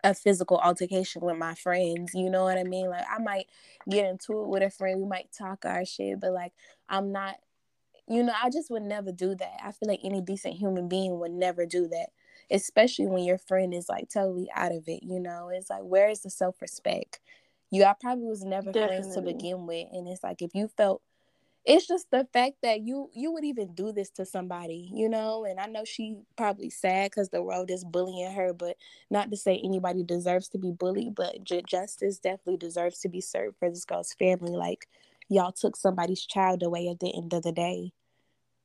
a 0.04 0.14
physical 0.14 0.58
altercation 0.58 1.24
with 1.24 1.38
my 1.38 1.56
friends. 1.56 2.14
You 2.14 2.30
know 2.30 2.44
what 2.44 2.58
i 2.58 2.64
mean? 2.64 2.90
Like 2.90 3.06
i 3.10 3.22
might 3.22 3.48
get 3.90 4.06
into 4.06 4.42
it 4.42 4.48
with 4.48 4.64
a 4.64 4.70
friend. 4.70 5.00
We 5.02 5.08
might 5.08 5.32
talk 5.32 5.66
our 5.66 5.86
shit 5.86 6.20
but 6.20 6.34
like 6.34 6.52
i'm 6.90 7.12
not 7.12 7.38
you 8.08 8.24
know, 8.24 8.34
I 8.42 8.50
just 8.50 8.70
would 8.72 8.84
never 8.84 9.12
do 9.12 9.36
that. 9.36 9.58
I 9.64 9.72
feel 9.72 9.90
like 9.90 10.00
any 10.04 10.22
decent 10.22 10.56
human 10.56 10.88
being 10.88 11.20
would 11.20 11.32
never 11.32 11.66
do 11.66 11.88
that, 11.90 12.10
especially 12.52 13.08
when 13.08 13.24
your 13.24 13.38
friend 13.38 13.74
is 13.74 13.90
like 13.90 14.10
totally 14.10 14.50
out 14.56 14.72
of 14.72 14.84
it. 14.88 15.04
You 15.04 15.20
know, 15.20 15.50
it's 15.54 15.70
like, 15.70 15.84
where 15.84 16.10
is 16.10 16.22
the 16.22 16.30
self 16.30 16.62
respect? 16.62 17.20
You, 17.72 17.84
I 17.86 17.94
probably 18.00 18.26
was 18.26 18.44
never 18.44 18.72
Definitely. 18.72 18.98
friends 18.98 19.14
to 19.16 19.22
begin 19.22 19.68
with. 19.68 19.88
And 19.92 20.08
it's 20.08 20.24
like, 20.24 20.42
if 20.42 20.52
you 20.56 20.68
felt, 20.70 21.02
it's 21.66 21.88
just 21.88 22.10
the 22.12 22.28
fact 22.32 22.56
that 22.64 22.82
you 22.82 23.10
you 23.14 23.32
would 23.32 23.44
even 23.44 23.74
do 23.74 23.92
this 23.92 24.10
to 24.10 24.26
somebody 24.26 24.90
you 24.94 25.10
know 25.10 25.44
and 25.46 25.60
i 25.60 25.66
know 25.66 25.84
she 25.84 26.16
probably 26.38 26.70
sad 26.70 27.12
because 27.12 27.30
the 27.30 27.44
world 27.44 27.70
is 27.70 27.84
bullying 27.84 28.32
her 28.32 28.54
but 28.54 28.78
not 29.10 29.30
to 29.30 29.38
say 29.38 29.60
anybody 29.64 30.04
deserves 30.04 30.48
to 30.48 30.58
be 30.58 30.72
bullied 30.72 31.14
but 31.16 31.44
j- 31.44 31.62
justice 31.68 32.20
definitely 32.20 32.58
deserves 32.58 33.00
to 33.00 33.10
be 33.10 33.20
served 33.22 33.58
for 33.60 33.70
this 33.70 33.86
girl's 33.86 34.14
family 34.14 34.52
like 34.52 34.88
y'all 35.30 35.52
took 35.52 35.76
somebody's 35.76 36.26
child 36.26 36.64
away 36.64 36.88
at 36.88 37.00
the 37.00 37.14
end 37.16 37.34
of 37.34 37.44
the 37.44 37.52
day. 37.52 37.92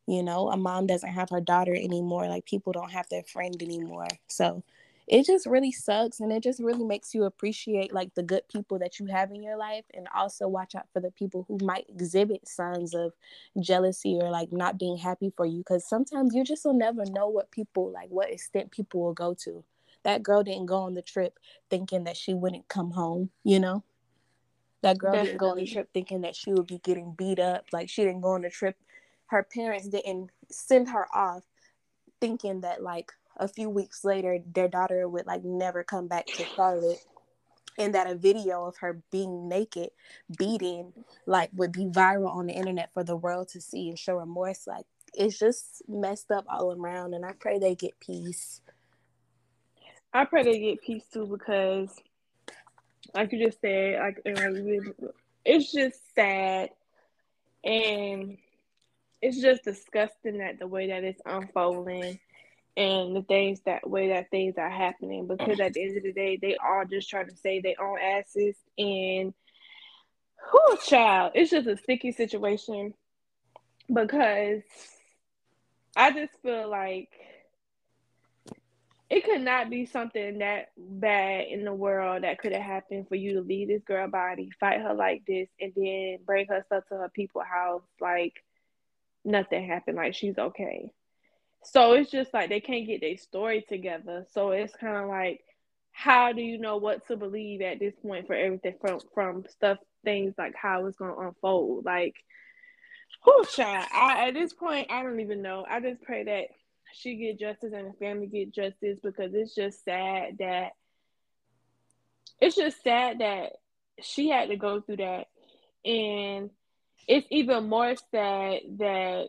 You 0.07 0.23
know, 0.23 0.51
a 0.51 0.57
mom 0.57 0.87
doesn't 0.87 1.13
have 1.13 1.31
her 1.31 1.41
daughter 1.41 1.75
anymore. 1.75 2.29
Like 2.29 2.45
people 2.45 2.73
don't 2.73 2.91
have 2.93 3.09
their 3.09 3.23
friend 3.23 3.61
anymore. 3.63 4.09
So 4.29 4.63
it 5.07 5.27
just 5.27 5.47
really 5.47 5.73
sucks 5.73 6.21
and 6.21 6.33
it 6.33 6.43
just 6.43 6.61
really 6.61 6.85
makes 6.85 7.15
you 7.15 7.25
appreciate 7.25 7.93
like 7.93 8.15
the 8.15 8.23
good 8.23 8.47
people 8.49 8.79
that 8.79 8.99
you 8.99 9.07
have 9.07 9.31
in 9.33 9.43
your 9.43 9.57
life 9.57 9.85
and 9.95 10.09
also 10.15 10.47
watch 10.49 10.75
out 10.75 10.87
for 10.93 11.01
the 11.01 11.11
people 11.11 11.45
who 11.49 11.59
might 11.65 11.87
exhibit 11.89 12.47
signs 12.47 12.95
of 12.95 13.13
jealousy 13.61 14.19
or 14.21 14.31
like 14.31 14.53
not 14.53 14.79
being 14.79 14.97
happy 14.97 15.33
for 15.37 15.45
you 15.45 15.59
because 15.59 15.87
sometimes 15.89 16.35
you 16.35 16.45
just 16.45 16.65
will 16.65 16.73
never 16.73 17.05
know 17.07 17.29
what 17.29 17.51
people 17.51 17.91
like 17.91 18.09
what 18.11 18.31
extent 18.31 18.71
people 18.71 19.01
will 19.03 19.13
go 19.13 19.35
to 19.35 19.65
that 20.05 20.23
girl 20.23 20.43
didn't 20.43 20.67
go 20.67 20.79
on 20.79 20.95
the 20.95 21.03
trip 21.03 21.39
thinking 21.69 22.05
that 22.05 22.17
she 22.17 22.33
wouldn't 22.33 22.69
come 22.69 22.93
home 22.93 23.31
you 23.45 23.59
know 23.59 23.83
That 24.83 24.99
girl 24.99 25.13
Definitely. 25.13 25.27
didn't 25.27 25.39
go 25.39 25.49
on 25.51 25.57
the 25.59 25.67
trip 25.67 25.89
thinking 25.93 26.21
that 26.23 26.37
she 26.37 26.53
would 26.53 26.67
be 26.67 26.79
getting 26.79 27.13
beat 27.15 27.39
up. 27.39 27.67
Like 27.73 27.89
she 27.89 28.03
didn't 28.05 28.21
go 28.21 28.31
on 28.31 28.43
the 28.43 28.51
trip. 28.51 28.77
Her 29.33 29.43
parents 29.43 29.89
didn't 29.89 30.29
send 30.51 30.91
her 30.91 31.07
off 31.17 31.43
thinking 32.21 32.61
that 32.61 32.83
like 32.83 33.13
a 33.39 33.49
few 33.49 33.71
weeks 33.71 34.05
later 34.05 34.39
their 34.55 34.69
daughter 34.69 35.09
would 35.09 35.25
like 35.25 35.43
never 35.43 35.83
come 35.83 36.07
back 36.07 36.27
to 36.27 36.45
Charlotte. 36.55 37.03
And 37.79 37.95
that 37.95 38.11
a 38.11 38.15
video 38.15 38.67
of 38.67 38.77
her 38.77 39.01
being 39.11 39.49
naked 39.49 39.89
beating 40.39 40.93
like 41.25 41.49
would 41.55 41.73
be 41.73 41.87
viral 41.87 42.29
on 42.29 42.45
the 42.45 42.53
internet 42.53 42.93
for 42.93 43.05
the 43.05 43.17
world 43.17 43.49
to 43.49 43.61
see 43.63 43.89
and 43.89 43.99
show 43.99 44.19
remorse 44.19 44.67
like 44.67 44.85
it's 45.15 45.39
just 45.39 45.81
messed 45.89 46.31
up 46.31 46.45
all 46.51 46.71
around. 46.71 47.15
And 47.15 47.25
i 47.25 47.33
pray 47.33 47.59
they 47.59 47.75
get 47.75 47.99
peace. 48.01 48.61
I 50.13 50.27
pray 50.27 50.43
they 50.43 50.59
get 50.59 50.83
peace 50.83 51.07
too 51.11 51.25
because 51.25 51.89
like 53.15 53.33
you 53.33 53.47
just 53.47 53.63
said 53.63 53.99
like 53.99 54.21
it's 55.47 55.73
just 55.73 56.15
sad. 56.15 56.69
And 57.65 58.37
it's 59.23 59.41
just 59.41 59.63
disgusting 59.63 60.39
that 60.39 60.59
the 60.59 60.67
way 60.67 60.89
that 60.89 61.05
it's 61.05 61.23
unfolding 61.25 62.19
and 62.77 63.15
the 63.15 63.23
things 63.23 63.61
that 63.65 63.89
way 63.89 64.09
that 64.09 64.31
things 64.31 64.57
are 64.59 64.71
happening 64.71 65.27
because 65.27 65.61
at 65.61 65.73
the 65.73 65.83
end 65.83 65.97
of 65.97 66.03
the 66.03 66.13
day 66.13 66.39
they 66.41 66.57
are 66.57 66.85
just 66.85 67.09
trying 67.09 67.29
to 67.29 67.37
save 67.37 67.63
their 67.63 67.81
own 67.81 67.99
asses 67.99 68.57
and 68.77 69.33
who 70.51 70.77
child 70.85 71.33
it's 71.35 71.51
just 71.51 71.69
a 71.69 71.77
sticky 71.77 72.11
situation 72.11 72.93
because 73.93 74.63
i 75.97 76.11
just 76.11 76.33
feel 76.43 76.69
like 76.69 77.11
it 79.11 79.25
could 79.25 79.43
not 79.43 79.69
be 79.69 79.85
something 79.85 80.39
that 80.39 80.71
bad 80.79 81.45
in 81.49 81.65
the 81.65 81.75
world 81.75 82.25
that 82.25 82.39
could 82.39 82.53
have 82.53 82.63
happened 82.63 83.07
for 83.07 83.15
you 83.15 83.35
to 83.35 83.43
leave 83.43 83.69
this 83.69 83.83
girl 83.85 84.09
body 84.09 84.51
fight 84.59 84.81
her 84.81 84.95
like 84.95 85.23
this 85.29 85.49
and 85.61 85.73
then 85.77 86.17
bring 86.25 86.47
her 86.47 86.65
stuff 86.67 86.85
to 86.89 86.95
her 86.95 87.11
people 87.11 87.43
house 87.43 87.83
like 88.01 88.43
nothing 89.25 89.67
happened 89.67 89.97
like 89.97 90.15
she's 90.15 90.39
okay 90.39 90.91
so 91.65 91.93
it's 91.93 92.11
just 92.11 92.35
like 92.35 92.49
they 92.49 92.61
can't 92.61 92.87
get 92.87 93.01
their 93.01 93.17
story 93.17 93.65
together. 93.69 94.27
So 94.33 94.51
it's 94.51 94.75
kind 94.75 94.97
of 94.97 95.09
like, 95.09 95.41
how 95.93 96.33
do 96.33 96.43
you 96.43 96.59
know 96.59 96.79
what 96.79 97.07
to 97.09 97.17
believe 97.17 97.61
at 97.61 97.79
this 97.79 97.95
point 98.03 98.27
for 98.27 98.35
everything 98.35 98.75
from 98.81 99.01
from 99.15 99.45
stuff 99.49 99.79
things 100.05 100.35
like 100.37 100.55
how 100.61 100.87
it's 100.87 100.97
gonna 100.97 101.17
unfold? 101.17 101.85
Like, 101.85 102.17
who 103.25 103.45
child? 103.45 103.87
I 103.93 104.29
at 104.29 104.35
this 104.35 104.53
point 104.53 104.91
I 104.91 105.03
don't 105.03 105.21
even 105.21 105.43
know. 105.43 105.65
I 105.69 105.81
just 105.81 106.03
pray 106.03 106.25
that 106.25 106.47
she 106.95 107.17
get 107.17 107.39
justice 107.39 107.73
and 107.75 107.89
the 107.89 107.93
family 107.99 108.27
get 108.27 108.53
justice 108.53 108.99
because 109.03 109.33
it's 109.35 109.55
just 109.55 109.85
sad 109.85 110.39
that 110.39 110.73
it's 112.41 112.57
just 112.57 112.83
sad 112.83 113.21
that 113.21 113.53
she 114.03 114.29
had 114.29 114.49
to 114.49 114.57
go 114.57 114.81
through 114.81 114.97
that 114.97 115.29
and 115.85 116.51
it's 117.09 117.27
even 117.31 117.69
more 117.69 117.95
sad 118.11 118.61
that 118.79 119.29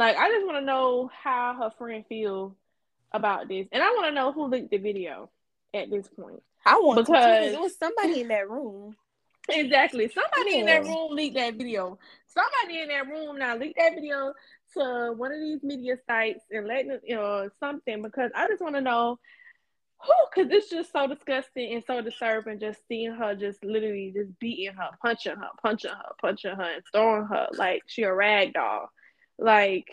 like, 0.00 0.16
I 0.16 0.30
just 0.30 0.46
want 0.46 0.56
to 0.56 0.64
know 0.64 1.10
how 1.12 1.54
her 1.60 1.70
friend 1.76 2.06
feel 2.08 2.56
about 3.12 3.48
this, 3.48 3.66
and 3.70 3.82
I 3.82 3.90
want 3.90 4.06
to 4.06 4.12
know 4.12 4.32
who 4.32 4.46
leaked 4.46 4.70
the 4.70 4.78
video 4.78 5.28
at 5.74 5.90
this 5.90 6.08
point. 6.08 6.42
I 6.64 6.76
want 6.76 7.04
because 7.06 7.52
it 7.52 7.60
was 7.60 7.76
somebody 7.76 8.22
in 8.22 8.28
that 8.28 8.48
room. 8.48 8.96
Exactly, 9.48 10.08
somebody 10.08 10.52
yeah. 10.52 10.60
in 10.60 10.66
that 10.66 10.84
room 10.84 11.12
leaked 11.12 11.34
that 11.34 11.54
video. 11.54 11.98
Somebody 12.28 12.82
in 12.82 12.88
that 12.88 13.08
room 13.08 13.36
now 13.38 13.56
leaked 13.56 13.78
that 13.78 13.94
video 13.94 14.32
to 14.74 15.12
one 15.16 15.32
of 15.32 15.40
these 15.40 15.62
media 15.62 15.96
sites 16.06 16.44
and 16.52 16.68
letting 16.68 16.98
you 17.02 17.16
know 17.16 17.48
something 17.58 18.00
because 18.00 18.30
I 18.34 18.46
just 18.46 18.62
want 18.62 18.76
to 18.76 18.80
know 18.80 19.18
Oh, 20.02 20.28
who 20.34 20.42
because 20.42 20.52
it's 20.52 20.70
just 20.70 20.92
so 20.92 21.06
disgusting 21.06 21.74
and 21.74 21.84
so 21.86 22.00
disturbing 22.00 22.58
just 22.58 22.80
seeing 22.88 23.12
her 23.12 23.34
just 23.34 23.62
literally 23.64 24.12
just 24.14 24.38
beating 24.38 24.74
her, 24.74 24.90
punching 25.02 25.36
her, 25.36 25.48
punching 25.62 25.90
her, 25.90 26.12
punching 26.20 26.54
her, 26.56 26.74
and 26.74 26.82
throwing 26.92 27.26
her 27.26 27.48
like 27.54 27.82
she 27.86 28.02
a 28.02 28.14
rag 28.14 28.54
doll. 28.54 28.90
Like 29.38 29.86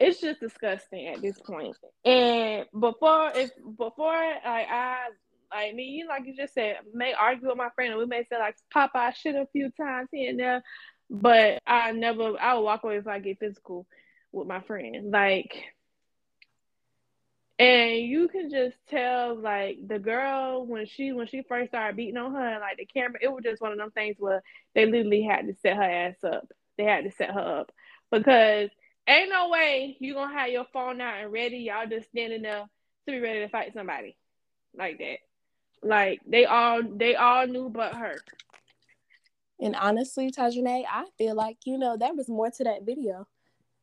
it's 0.00 0.20
just 0.20 0.40
disgusting 0.40 1.08
at 1.08 1.22
this 1.22 1.38
point. 1.40 1.76
And 2.04 2.66
before 2.78 3.32
if 3.34 3.50
before 3.78 4.14
like 4.44 4.66
I 4.68 5.08
like 5.52 5.74
me, 5.74 5.84
you 5.84 6.08
like 6.08 6.26
you 6.26 6.34
just 6.34 6.54
said, 6.54 6.78
may 6.92 7.12
argue 7.12 7.48
with 7.48 7.56
my 7.56 7.68
friend 7.74 7.92
and 7.92 8.00
we 8.00 8.06
may 8.06 8.24
say 8.24 8.38
like 8.38 8.56
pop 8.72 8.92
Papa 8.92 9.14
shit 9.16 9.34
a 9.34 9.46
few 9.52 9.70
times 9.78 10.08
here 10.10 10.30
and 10.30 10.40
there, 10.40 10.62
but 11.10 11.58
I 11.66 11.92
never 11.92 12.40
I 12.40 12.54
will 12.54 12.64
walk 12.64 12.84
away 12.84 12.96
if 12.96 13.06
I 13.06 13.18
get 13.18 13.38
physical 13.38 13.86
with 14.32 14.48
my 14.48 14.60
friend. 14.60 15.10
Like 15.10 15.54
and 17.62 17.98
you 18.08 18.26
can 18.26 18.50
just 18.50 18.76
tell 18.90 19.36
like 19.36 19.86
the 19.86 20.00
girl 20.00 20.66
when 20.66 20.84
she 20.84 21.12
when 21.12 21.28
she 21.28 21.42
first 21.42 21.70
started 21.70 21.96
beating 21.96 22.16
on 22.16 22.34
her 22.34 22.58
like 22.60 22.76
the 22.76 22.86
camera, 22.86 23.20
it 23.22 23.28
was 23.28 23.44
just 23.44 23.62
one 23.62 23.70
of 23.70 23.78
them 23.78 23.92
things 23.92 24.16
where 24.18 24.42
they 24.74 24.84
literally 24.84 25.22
had 25.22 25.46
to 25.46 25.54
set 25.62 25.76
her 25.76 25.82
ass 25.82 26.16
up. 26.24 26.48
They 26.76 26.82
had 26.82 27.04
to 27.04 27.12
set 27.12 27.30
her 27.30 27.60
up 27.60 27.70
because 28.10 28.68
ain't 29.06 29.30
no 29.30 29.48
way 29.48 29.96
you 30.00 30.14
gonna 30.14 30.36
have 30.36 30.48
your 30.48 30.66
phone 30.72 31.00
out 31.00 31.22
and 31.22 31.32
ready. 31.32 31.58
Y'all 31.58 31.86
just 31.88 32.08
standing 32.08 32.42
there 32.42 32.64
to 33.06 33.12
be 33.12 33.20
ready 33.20 33.38
to 33.40 33.48
fight 33.48 33.74
somebody 33.74 34.16
like 34.76 34.98
that. 34.98 35.18
Like 35.84 36.20
they 36.26 36.46
all 36.46 36.82
they 36.82 37.14
all 37.14 37.46
knew 37.46 37.68
but 37.68 37.94
her. 37.94 38.16
And 39.60 39.76
honestly, 39.76 40.32
Tajane, 40.32 40.84
I 40.90 41.04
feel 41.16 41.36
like 41.36 41.58
you 41.64 41.78
know 41.78 41.96
there 41.96 42.12
was 42.12 42.28
more 42.28 42.50
to 42.50 42.64
that 42.64 42.84
video. 42.84 43.28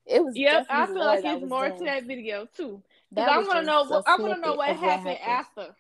It 0.10 0.24
was. 0.24 0.36
Yep, 0.36 0.68
I 0.70 0.86
feel 0.88 0.96
like 0.96 1.24
it's 1.24 1.46
more 1.46 1.70
to 1.70 1.84
that 1.86 2.06
video 2.06 2.48
too. 2.56 2.82
Because 3.14 3.30
I 3.30 3.38
want 3.38 3.52
to 3.52 3.64
know. 3.64 3.84
What, 3.84 4.08
I 4.08 4.18
want 4.18 4.34
to 4.36 4.42
know 4.42 4.56
what 4.56 4.76
happened, 4.76 5.18
happened 5.18 5.18
after. 5.26 5.76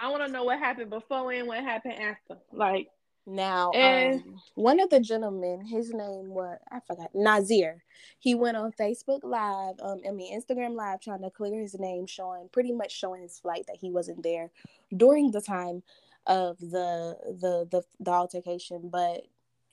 I 0.00 0.08
want 0.08 0.24
to 0.24 0.32
know 0.32 0.44
what 0.44 0.58
happened 0.58 0.90
before 0.90 1.30
and 1.32 1.46
what 1.46 1.62
happened 1.62 2.00
after. 2.00 2.38
Like 2.52 2.88
now, 3.26 3.70
and, 3.72 4.22
um, 4.22 4.40
one 4.54 4.80
of 4.80 4.88
the 4.88 5.00
gentlemen, 5.00 5.64
his 5.66 5.92
name 5.92 6.30
was 6.30 6.58
I 6.70 6.80
forgot 6.86 7.10
Nazir. 7.14 7.82
He 8.18 8.34
went 8.34 8.56
on 8.56 8.72
Facebook 8.72 9.20
Live, 9.22 9.74
um, 9.82 10.00
I 10.08 10.10
mean 10.10 10.38
Instagram 10.38 10.74
Live, 10.74 11.00
trying 11.00 11.22
to 11.22 11.30
clear 11.30 11.60
his 11.60 11.78
name, 11.78 12.06
showing 12.06 12.48
pretty 12.50 12.72
much 12.72 12.96
showing 12.96 13.22
his 13.22 13.38
flight 13.38 13.64
that 13.68 13.76
he 13.78 13.90
wasn't 13.90 14.22
there 14.22 14.50
during 14.96 15.30
the 15.30 15.42
time 15.42 15.82
of 16.26 16.58
the 16.58 17.16
the 17.38 17.68
the, 17.70 17.82
the 18.00 18.10
altercation. 18.10 18.88
But 18.90 19.26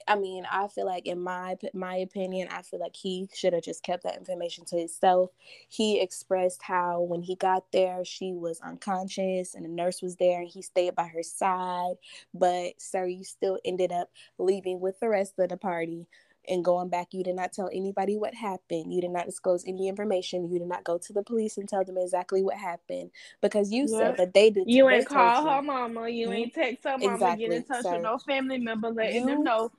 I 0.08 0.16
mean, 0.16 0.46
I 0.50 0.68
feel 0.68 0.86
like 0.86 1.06
in 1.06 1.22
my 1.22 1.58
my 1.74 1.98
opinion, 1.98 2.48
I 2.52 2.62
feel 2.62 2.80
like 2.80 2.96
he 2.96 3.30
should 3.34 3.54
have 3.54 3.64
just 3.64 3.84
kept 3.84 4.04
that 4.04 4.18
information 4.18 4.66
to 4.66 4.78
himself. 4.78 5.32
He 5.68 6.00
expressed 6.00 6.62
how 6.64 7.02
when 7.02 7.22
he 7.22 7.36
got 7.36 7.72
there, 7.72 8.06
she 8.06 8.34
was 8.34 8.62
unconscious 8.62 9.54
and 9.54 9.66
the 9.66 9.70
nurse 9.70 10.02
was 10.02 10.16
there 10.16 10.42
and 10.42 10.50
he 10.50 10.62
stayed 10.62 10.96
by 10.96 11.08
her 11.08 11.24
side. 11.24 11.96
But 12.34 12.82
sir, 12.82 13.06
you 13.08 13.24
still 13.24 13.60
ended 13.66 13.92
up 13.92 14.10
leaving 14.38 14.80
with 14.80 15.00
the 15.00 15.10
rest 15.10 15.38
of 15.40 15.50
the 15.50 15.58
party 15.58 16.08
and 16.48 16.64
going 16.64 16.90
back. 16.90 17.14
You 17.14 17.24
did 17.24 17.36
not 17.36 17.54
tell 17.54 17.70
anybody 17.74 18.16
what 18.16 18.34
happened. 18.34 18.94
You 18.94 19.02
did 19.02 19.12
not 19.12 19.26
disclose 19.26 19.66
any 19.68 19.88
information. 19.88 20.50
You 20.50 20.60
did 20.60 20.68
not 20.68 20.84
go 20.84 20.98
to 20.98 21.14
the 21.14 21.24
police 21.24 21.58
and 21.58 21.68
tell 21.68 21.84
them 21.84 21.98
exactly 21.98 22.44
what 22.44 22.56
happened 22.56 23.12
because 23.42 23.72
you 23.72 23.88
said 23.88 24.18
that 24.18 24.34
they 24.34 24.50
did. 24.50 24.64
You 24.68 24.90
ain't 24.90 25.08
call 25.08 25.46
her 25.46 25.62
mama. 25.62 26.08
You 26.08 26.28
mm-hmm. 26.28 26.34
ain't 26.34 26.54
text 26.54 26.84
her 26.86 26.98
mama. 26.98 27.14
Exactly. 27.14 27.48
Get 27.48 27.56
in 27.56 27.64
touch 27.64 27.86
with 27.86 28.02
no 28.02 28.18
family 28.20 28.60
member, 28.60 28.90
letting 28.90 29.22
you, 29.22 29.26
them 29.26 29.44
know 29.44 29.72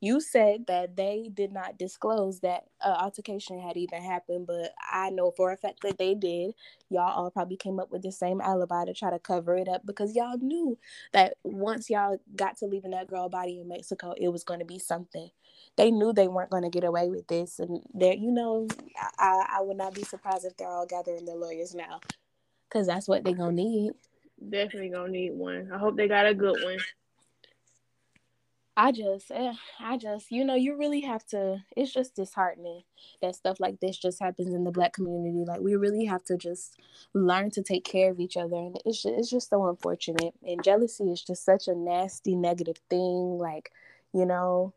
you 0.00 0.20
said 0.20 0.66
that 0.66 0.96
they 0.96 1.30
did 1.32 1.52
not 1.52 1.78
disclose 1.78 2.40
that 2.40 2.64
uh, 2.84 2.96
altercation 3.00 3.58
had 3.58 3.76
even 3.76 4.02
happened, 4.02 4.46
but 4.46 4.74
I 4.92 5.10
know 5.10 5.30
for 5.30 5.52
a 5.52 5.56
fact 5.56 5.80
that 5.82 5.96
they 5.96 6.14
did. 6.14 6.52
Y'all 6.90 7.10
all 7.10 7.30
probably 7.30 7.56
came 7.56 7.80
up 7.80 7.90
with 7.90 8.02
the 8.02 8.12
same 8.12 8.40
alibi 8.40 8.84
to 8.84 8.92
try 8.92 9.10
to 9.10 9.18
cover 9.18 9.56
it 9.56 9.68
up 9.68 9.86
because 9.86 10.14
y'all 10.14 10.36
knew 10.38 10.78
that 11.12 11.34
once 11.44 11.88
y'all 11.88 12.20
got 12.36 12.58
to 12.58 12.66
leaving 12.66 12.90
that 12.90 13.08
girl 13.08 13.28
body 13.28 13.58
in 13.60 13.68
Mexico, 13.68 14.14
it 14.18 14.28
was 14.28 14.44
going 14.44 14.60
to 14.60 14.66
be 14.66 14.78
something. 14.78 15.30
They 15.76 15.90
knew 15.90 16.12
they 16.12 16.28
weren't 16.28 16.50
going 16.50 16.64
to 16.64 16.70
get 16.70 16.84
away 16.84 17.08
with 17.08 17.26
this, 17.28 17.58
and 17.58 17.82
there, 17.94 18.14
you 18.14 18.30
know, 18.30 18.68
I, 19.18 19.46
I 19.58 19.62
would 19.62 19.78
not 19.78 19.94
be 19.94 20.04
surprised 20.04 20.44
if 20.44 20.56
they're 20.56 20.68
all 20.68 20.86
gathering 20.86 21.24
their 21.24 21.36
lawyers 21.36 21.74
now, 21.74 22.00
because 22.68 22.86
that's 22.86 23.08
what 23.08 23.24
they're 23.24 23.34
gonna 23.34 23.52
need. 23.52 23.92
Definitely 24.50 24.90
gonna 24.90 25.08
need 25.08 25.32
one. 25.32 25.70
I 25.72 25.78
hope 25.78 25.96
they 25.96 26.08
got 26.08 26.26
a 26.26 26.34
good 26.34 26.62
one. 26.62 26.78
I 28.78 28.92
just, 28.92 29.30
eh, 29.30 29.54
I 29.80 29.96
just, 29.96 30.30
you 30.30 30.44
know, 30.44 30.54
you 30.54 30.76
really 30.76 31.00
have 31.00 31.24
to. 31.28 31.64
It's 31.74 31.92
just 31.92 32.14
disheartening 32.14 32.82
that 33.22 33.34
stuff 33.34 33.58
like 33.58 33.80
this 33.80 33.96
just 33.96 34.20
happens 34.20 34.52
in 34.52 34.64
the 34.64 34.70
black 34.70 34.92
community. 34.92 35.44
Like 35.46 35.60
we 35.60 35.76
really 35.76 36.04
have 36.04 36.24
to 36.24 36.36
just 36.36 36.78
learn 37.14 37.50
to 37.52 37.62
take 37.62 37.84
care 37.84 38.10
of 38.10 38.20
each 38.20 38.36
other, 38.36 38.56
and 38.56 38.76
it's 38.84 39.02
just, 39.02 39.14
it's 39.16 39.30
just 39.30 39.48
so 39.48 39.66
unfortunate. 39.66 40.34
And 40.46 40.62
jealousy 40.62 41.04
is 41.04 41.22
just 41.22 41.44
such 41.44 41.68
a 41.68 41.74
nasty, 41.74 42.36
negative 42.36 42.76
thing. 42.90 43.38
Like, 43.38 43.72
you 44.12 44.26
know, 44.26 44.74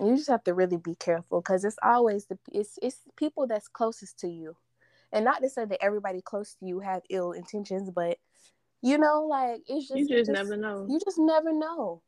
you 0.00 0.16
just 0.16 0.30
have 0.30 0.44
to 0.44 0.54
really 0.54 0.78
be 0.78 0.94
careful 0.94 1.40
because 1.40 1.64
it's 1.64 1.78
always 1.82 2.24
the 2.24 2.38
it's 2.52 2.78
it's 2.80 3.00
people 3.16 3.46
that's 3.46 3.68
closest 3.68 4.18
to 4.20 4.28
you, 4.28 4.56
and 5.12 5.26
not 5.26 5.42
to 5.42 5.50
say 5.50 5.66
that 5.66 5.84
everybody 5.84 6.22
close 6.22 6.54
to 6.54 6.64
you 6.66 6.80
have 6.80 7.02
ill 7.10 7.32
intentions, 7.32 7.90
but 7.90 8.16
you 8.80 8.96
know, 8.96 9.26
like 9.28 9.60
it's 9.68 9.88
just 9.88 10.00
you 10.00 10.08
just, 10.08 10.30
just 10.30 10.30
never 10.30 10.56
know. 10.56 10.86
You 10.88 10.98
just 11.04 11.18
never 11.18 11.52
know 11.52 12.00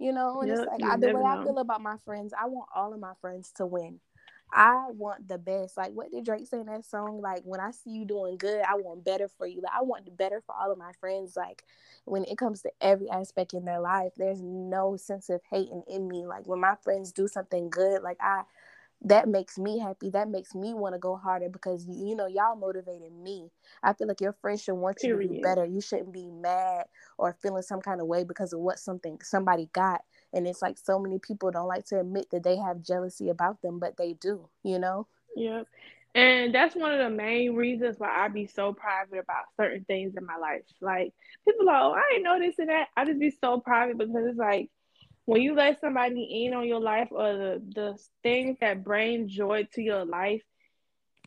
you 0.00 0.12
know 0.12 0.40
and 0.42 0.50
yep, 0.50 0.58
it's 0.58 0.66
like 0.66 0.82
I, 0.84 0.96
the 0.98 1.10
way 1.10 1.22
know. 1.22 1.26
i 1.26 1.44
feel 1.44 1.58
about 1.58 1.82
my 1.82 1.96
friends 2.04 2.34
i 2.40 2.46
want 2.46 2.68
all 2.74 2.94
of 2.94 3.00
my 3.00 3.14
friends 3.20 3.52
to 3.56 3.66
win 3.66 4.00
I 4.52 4.86
want 4.96 5.28
the 5.28 5.38
best. 5.38 5.76
Like 5.76 5.92
what 5.92 6.10
did 6.10 6.24
Drake 6.24 6.46
say 6.48 6.60
in 6.60 6.66
that 6.66 6.84
song? 6.84 7.20
Like 7.20 7.42
when 7.44 7.60
I 7.60 7.70
see 7.70 7.90
you 7.90 8.04
doing 8.04 8.36
good, 8.36 8.62
I 8.68 8.74
want 8.74 9.04
better 9.04 9.28
for 9.38 9.46
you. 9.46 9.60
Like 9.62 9.72
I 9.78 9.82
want 9.82 10.06
the 10.06 10.10
better 10.10 10.42
for 10.44 10.56
all 10.56 10.72
of 10.72 10.78
my 10.78 10.92
friends. 11.00 11.36
Like 11.36 11.64
when 12.04 12.24
it 12.24 12.38
comes 12.38 12.62
to 12.62 12.70
every 12.80 13.08
aspect 13.10 13.54
in 13.54 13.64
their 13.64 13.80
life, 13.80 14.12
there's 14.16 14.42
no 14.42 14.96
sense 14.96 15.30
of 15.30 15.40
hating 15.50 15.84
in 15.88 16.08
me. 16.08 16.26
Like 16.26 16.48
when 16.48 16.60
my 16.60 16.74
friends 16.82 17.12
do 17.12 17.28
something 17.28 17.70
good, 17.70 18.02
like 18.02 18.18
I 18.20 18.42
that 19.02 19.28
makes 19.28 19.58
me 19.58 19.78
happy. 19.78 20.10
That 20.10 20.28
makes 20.28 20.54
me 20.54 20.74
want 20.74 20.94
to 20.94 20.98
go 20.98 21.16
harder 21.16 21.48
because 21.48 21.86
you 21.88 22.14
know 22.14 22.26
y'all 22.26 22.56
motivated 22.56 23.12
me. 23.12 23.50
I 23.82 23.92
feel 23.94 24.08
like 24.08 24.20
your 24.20 24.34
friends 24.34 24.62
should 24.62 24.74
want 24.74 24.98
you 25.02 25.10
Period. 25.10 25.28
to 25.28 25.34
do 25.36 25.40
better. 25.42 25.64
You 25.64 25.80
shouldn't 25.80 26.12
be 26.12 26.26
mad 26.26 26.84
or 27.16 27.36
feeling 27.42 27.62
some 27.62 27.80
kind 27.80 28.00
of 28.00 28.06
way 28.06 28.24
because 28.24 28.52
of 28.52 28.60
what 28.60 28.78
something 28.78 29.18
somebody 29.22 29.68
got. 29.72 30.02
And 30.32 30.46
it's 30.46 30.62
like 30.62 30.76
so 30.78 30.98
many 30.98 31.18
people 31.18 31.50
don't 31.50 31.68
like 31.68 31.86
to 31.86 32.00
admit 32.00 32.30
that 32.30 32.42
they 32.42 32.56
have 32.56 32.82
jealousy 32.82 33.30
about 33.30 33.62
them, 33.62 33.78
but 33.78 33.96
they 33.96 34.12
do. 34.14 34.48
You 34.62 34.78
know. 34.78 35.06
Yep. 35.36 35.66
And 36.14 36.52
that's 36.52 36.74
one 36.74 36.92
of 36.92 36.98
the 36.98 37.08
main 37.08 37.54
reasons 37.54 37.98
why 37.98 38.10
I 38.10 38.28
be 38.28 38.46
so 38.46 38.72
private 38.72 39.20
about 39.20 39.44
certain 39.56 39.84
things 39.84 40.14
in 40.16 40.26
my 40.26 40.36
life. 40.36 40.62
Like 40.80 41.14
people 41.46 41.68
are 41.68 41.72
like, 41.72 41.82
oh, 41.82 41.92
I 41.92 42.02
didn't 42.10 42.24
know 42.24 42.38
this 42.38 42.58
and 42.58 42.68
that. 42.68 42.88
I 42.96 43.04
just 43.04 43.20
be 43.20 43.30
so 43.30 43.60
private 43.60 43.96
because 43.96 44.26
it's 44.26 44.38
like 44.38 44.70
when 45.24 45.42
you 45.42 45.54
let 45.54 45.80
somebody 45.80 46.44
in 46.44 46.54
on 46.54 46.66
your 46.66 46.80
life 46.80 47.08
or 47.10 47.32
the, 47.32 47.62
the 47.74 47.98
things 48.22 48.56
that 48.60 48.84
bring 48.84 49.28
joy 49.28 49.68
to 49.74 49.82
your 49.82 50.04
life, 50.04 50.42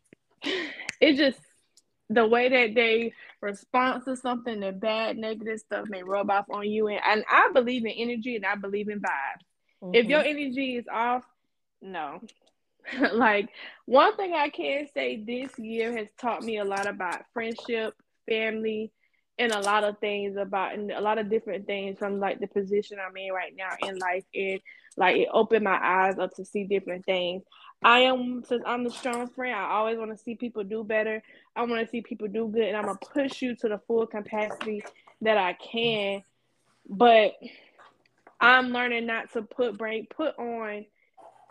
it 0.43 1.15
just 1.15 1.39
the 2.09 2.27
way 2.27 2.49
that 2.49 2.75
they 2.75 3.13
respond 3.41 4.03
to 4.05 4.15
something, 4.15 4.59
the 4.59 4.71
bad, 4.71 5.17
negative 5.17 5.59
stuff 5.59 5.87
may 5.89 6.03
rub 6.03 6.29
off 6.29 6.45
on 6.49 6.69
you. 6.69 6.87
And, 6.87 6.99
and 7.05 7.23
I 7.29 7.49
believe 7.53 7.85
in 7.85 7.91
energy 7.91 8.35
and 8.35 8.45
I 8.45 8.55
believe 8.55 8.89
in 8.89 8.99
vibes. 8.99 9.83
Mm-hmm. 9.83 9.95
If 9.95 10.05
your 10.07 10.21
energy 10.21 10.75
is 10.75 10.85
off, 10.91 11.23
no. 11.81 12.21
like 13.13 13.49
one 13.85 14.15
thing 14.17 14.33
I 14.33 14.49
can 14.49 14.87
say 14.93 15.23
this 15.23 15.57
year 15.57 15.95
has 15.97 16.07
taught 16.19 16.43
me 16.43 16.57
a 16.57 16.65
lot 16.65 16.87
about 16.87 17.21
friendship, 17.33 17.93
family, 18.27 18.91
and 19.39 19.51
a 19.51 19.59
lot 19.61 19.83
of 19.83 19.97
things 19.99 20.37
about 20.37 20.73
and 20.73 20.91
a 20.91 21.01
lot 21.01 21.17
of 21.17 21.29
different 21.29 21.65
things 21.65 21.97
from 21.97 22.19
like 22.19 22.39
the 22.39 22.47
position 22.47 22.97
I'm 22.99 23.15
in 23.17 23.33
right 23.33 23.53
now 23.55 23.75
in 23.87 23.97
life 23.97 24.25
and 24.33 24.59
like 24.95 25.17
it 25.17 25.29
opened 25.31 25.63
my 25.63 25.79
eyes 25.81 26.19
up 26.19 26.35
to 26.35 26.45
see 26.45 26.65
different 26.65 27.05
things. 27.05 27.43
I 27.83 27.99
am 28.01 28.43
since 28.47 28.63
I'm 28.65 28.83
the 28.83 28.91
strong 28.91 29.27
friend, 29.29 29.55
I 29.55 29.71
always 29.71 29.97
want 29.97 30.11
to 30.11 30.23
see 30.23 30.35
people 30.35 30.63
do 30.63 30.83
better. 30.83 31.21
I 31.55 31.63
want 31.63 31.85
to 31.85 31.89
see 31.89 32.01
people 32.01 32.27
do 32.27 32.47
good 32.47 32.63
and 32.63 32.77
I'm 32.77 32.85
gonna 32.85 32.99
push 33.13 33.41
you 33.41 33.55
to 33.57 33.69
the 33.69 33.79
full 33.87 34.05
capacity 34.05 34.83
that 35.21 35.37
I 35.37 35.53
can. 35.53 36.23
But 36.87 37.33
I'm 38.39 38.69
learning 38.69 39.05
not 39.05 39.33
to 39.33 39.41
put 39.41 39.77
break 39.77 40.09
put 40.15 40.37
on 40.37 40.85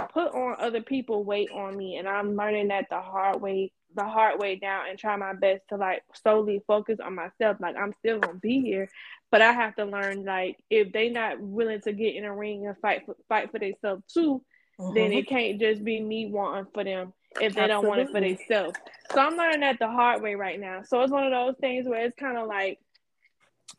put 0.06 0.34
on 0.34 0.56
other 0.58 0.82
people 0.82 1.24
weight 1.24 1.50
on 1.50 1.76
me 1.76 1.96
and 1.96 2.08
I'm 2.08 2.36
learning 2.36 2.68
that 2.68 2.86
the 2.90 3.00
hard 3.00 3.40
way 3.40 3.72
the 3.94 4.04
hard 4.04 4.40
way 4.40 4.56
down 4.56 4.88
and 4.88 4.98
try 4.98 5.16
my 5.16 5.34
best 5.34 5.62
to 5.68 5.76
like 5.76 6.02
solely 6.24 6.62
focus 6.66 6.98
on 7.04 7.14
myself. 7.14 7.58
Like 7.60 7.76
I'm 7.76 7.92
still 7.98 8.18
gonna 8.18 8.38
be 8.38 8.60
here, 8.60 8.88
but 9.30 9.42
I 9.42 9.52
have 9.52 9.76
to 9.76 9.84
learn 9.84 10.24
like 10.24 10.56
if 10.70 10.92
they 10.92 11.08
not 11.08 11.40
willing 11.40 11.80
to 11.82 11.92
get 11.92 12.14
in 12.14 12.24
a 12.24 12.34
ring 12.34 12.66
and 12.66 12.76
fight 12.78 13.02
for, 13.04 13.16
fight 13.28 13.50
for 13.50 13.58
themselves 13.58 14.02
too, 14.12 14.42
mm-hmm. 14.80 14.94
then 14.94 15.12
it 15.12 15.28
can't 15.28 15.60
just 15.60 15.84
be 15.84 16.00
me 16.00 16.30
wanting 16.30 16.70
for 16.72 16.84
them 16.84 17.12
if 17.40 17.54
they 17.54 17.62
Absolutely. 17.62 17.68
don't 17.68 17.86
want 17.86 18.00
it 18.00 18.10
for 18.10 18.20
themselves. 18.20 18.78
So 19.12 19.20
I'm 19.20 19.36
learning 19.36 19.60
that 19.60 19.78
the 19.78 19.88
hard 19.88 20.22
way 20.22 20.34
right 20.34 20.60
now. 20.60 20.82
So 20.84 21.02
it's 21.02 21.12
one 21.12 21.24
of 21.24 21.32
those 21.32 21.56
things 21.60 21.88
where 21.88 22.04
it's 22.04 22.18
kind 22.18 22.38
of 22.38 22.46
like 22.46 22.78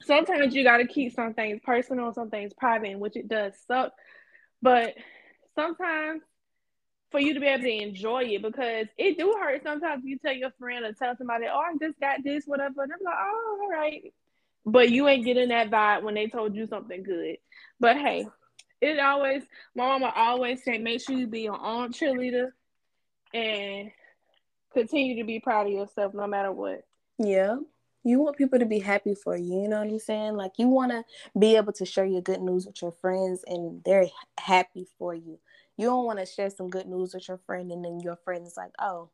sometimes 0.02 0.54
you 0.54 0.64
got 0.64 0.78
to 0.78 0.88
keep 0.88 1.14
some 1.14 1.34
things 1.34 1.60
personal, 1.64 2.14
some 2.14 2.30
things 2.30 2.54
private, 2.54 3.00
which 3.00 3.16
it 3.16 3.28
does 3.28 3.54
suck. 3.68 3.94
But 4.62 4.96
sometimes 5.56 6.22
for 7.14 7.20
you 7.20 7.36
to 7.36 7.40
be 7.40 7.46
able 7.46 7.64
to 7.64 7.70
enjoy 7.70 8.24
it 8.24 8.42
because 8.42 8.88
it 8.98 9.20
do 9.20 9.36
hurt 9.40 9.62
sometimes 9.64 10.04
you 10.04 10.18
tell 10.18 10.34
your 10.34 10.50
friend 10.60 10.84
or 10.84 10.94
tell 10.94 11.16
somebody, 11.16 11.46
oh, 11.48 11.60
I 11.60 11.74
just 11.80 12.00
got 12.00 12.24
this, 12.24 12.46
whatever. 12.46 12.82
And 12.82 12.92
I'm 12.92 13.06
like, 13.06 13.14
oh, 13.16 13.60
all 13.62 13.70
right. 13.70 14.12
But 14.66 14.90
you 14.90 15.08
ain't 15.08 15.24
getting 15.24 15.50
that 15.50 15.70
vibe 15.70 16.02
when 16.02 16.16
they 16.16 16.26
told 16.26 16.56
you 16.56 16.66
something 16.66 17.04
good. 17.04 17.38
But 17.80 17.98
hey, 17.98 18.26
it 18.82 19.00
always, 19.00 19.44
my 19.76 19.86
mama 19.86 20.12
always 20.16 20.64
say, 20.64 20.80
make 20.80 21.02
sure 21.02 21.16
you 21.16 21.28
be 21.28 21.42
your 21.42 21.64
own 21.64 21.94
cheerleader 21.94 22.50
and 23.32 23.92
continue 24.74 25.18
to 25.18 25.24
be 25.24 25.40
proud 25.40 25.68
of 25.68 25.74
yourself 25.74 26.16
no 26.16 26.26
matter 26.26 26.52
what. 26.52 26.82
Yeah. 27.20 27.58
You 28.04 28.22
want 28.22 28.38
people 28.38 28.58
to 28.58 28.66
be 28.66 28.80
happy 28.80 29.14
for 29.14 29.38
you, 29.38 29.62
you 29.62 29.68
know 29.68 29.80
what 29.80 29.88
I'm 29.88 30.00
saying? 30.00 30.36
Like 30.36 30.54
you 30.58 30.68
want 30.68 30.92
to 30.92 31.04
be 31.40 31.56
able 31.58 31.74
to 31.74 31.86
share 31.86 32.06
your 32.06 32.22
good 32.22 32.42
news 32.42 32.66
with 32.66 32.82
your 32.82 32.92
friends 32.92 33.46
and 33.46 33.84
they're 33.86 34.08
happy 34.40 34.88
for 34.98 35.14
you 35.14 35.38
you 35.78 35.88
don't 35.88 36.06
want 36.06 36.20
to 36.20 36.26
share 36.26 36.50
some 36.50 36.70
good 36.70 36.88
news 36.88 37.14
with 37.14 37.28
your 37.28 37.38
friend 37.38 37.72
and 37.72 37.84
then 37.84 38.00
your 38.00 38.16
friend 38.16 38.46
is 38.46 38.58
like, 38.58 38.72
oh, 38.80 39.10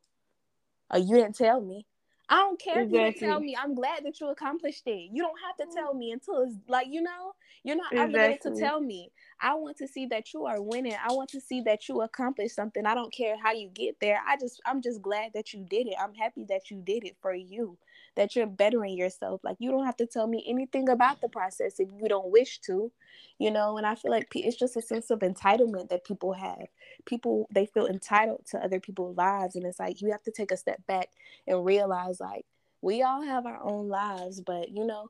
oh, 0.91 0.97
you 0.97 1.15
didn't 1.15 1.35
tell 1.35 1.61
me. 1.61 1.85
I 2.31 2.37
don't 2.37 2.61
care 2.61 2.83
exactly. 2.83 2.85
if 2.85 2.91
you 2.91 3.11
didn't 3.11 3.31
tell 3.31 3.39
me. 3.39 3.57
I'm 3.59 3.73
glad 3.73 4.05
that 4.05 4.19
you 4.19 4.29
accomplished 4.29 4.83
it. 4.85 5.09
You 5.11 5.23
don't 5.23 5.39
have 5.45 5.57
to 5.57 5.65
mm. 5.65 5.75
tell 5.75 5.93
me 5.95 6.11
until 6.11 6.43
it's 6.43 6.55
like, 6.67 6.87
you 6.89 7.01
know, 7.01 7.33
you're 7.63 7.75
not 7.75 7.91
exactly. 7.91 8.19
obligated 8.19 8.41
to 8.41 8.59
tell 8.59 8.79
me. 8.79 9.11
I 9.41 9.55
want 9.55 9.77
to 9.77 9.87
see 9.87 10.05
that 10.07 10.31
you 10.31 10.45
are 10.45 10.61
winning. 10.61 10.95
I 11.03 11.11
want 11.11 11.29
to 11.31 11.41
see 11.41 11.61
that 11.61 11.89
you 11.89 12.01
accomplished 12.01 12.55
something. 12.55 12.85
I 12.85 12.93
don't 12.93 13.11
care 13.11 13.35
how 13.41 13.53
you 13.53 13.69
get 13.73 13.95
there. 13.99 14.19
I 14.27 14.37
just 14.37 14.61
I'm 14.65 14.81
just 14.81 15.01
glad 15.01 15.31
that 15.33 15.53
you 15.53 15.65
did 15.67 15.87
it. 15.87 15.95
I'm 15.99 16.13
happy 16.13 16.45
that 16.49 16.69
you 16.69 16.81
did 16.85 17.03
it 17.03 17.17
for 17.19 17.33
you 17.33 17.77
that 18.15 18.35
you're 18.35 18.47
bettering 18.47 18.97
yourself. 18.97 19.41
Like 19.43 19.57
you 19.59 19.71
don't 19.71 19.85
have 19.85 19.97
to 19.97 20.05
tell 20.05 20.27
me 20.27 20.45
anything 20.47 20.89
about 20.89 21.21
the 21.21 21.29
process 21.29 21.79
if 21.79 21.89
you 21.99 22.07
don't 22.07 22.31
wish 22.31 22.59
to, 22.61 22.91
you 23.37 23.51
know. 23.51 23.77
And 23.77 23.85
I 23.85 23.95
feel 23.95 24.11
like 24.11 24.27
it's 24.33 24.57
just 24.57 24.77
a 24.77 24.81
sense 24.81 25.09
of 25.09 25.19
entitlement 25.19 25.89
that 25.89 26.05
people 26.05 26.33
have. 26.33 26.67
People 27.05 27.47
they 27.53 27.65
feel 27.65 27.87
entitled 27.87 28.45
to 28.51 28.63
other 28.63 28.79
people's 28.79 29.17
lives, 29.17 29.55
and 29.55 29.65
it's 29.65 29.79
like 29.79 30.01
you 30.01 30.11
have 30.11 30.23
to 30.23 30.31
take 30.31 30.51
a 30.51 30.57
step 30.57 30.85
back 30.87 31.09
and 31.47 31.65
realize 31.65 32.19
like 32.19 32.45
we 32.81 33.03
all 33.03 33.23
have 33.23 33.45
our 33.45 33.61
own 33.63 33.87
lives, 33.87 34.41
but 34.41 34.69
you 34.69 34.85
know. 34.85 35.09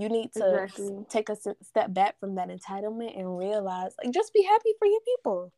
You 0.00 0.08
need 0.08 0.32
to 0.34 0.62
exactly. 0.62 1.04
take 1.08 1.28
a 1.28 1.34
step 1.34 1.92
back 1.92 2.20
from 2.20 2.36
that 2.36 2.50
entitlement 2.50 3.18
and 3.18 3.36
realize, 3.36 3.90
like, 3.98 4.14
just 4.14 4.32
be 4.32 4.44
happy 4.44 4.70
for 4.78 4.86
your 4.86 5.00
people 5.00 5.52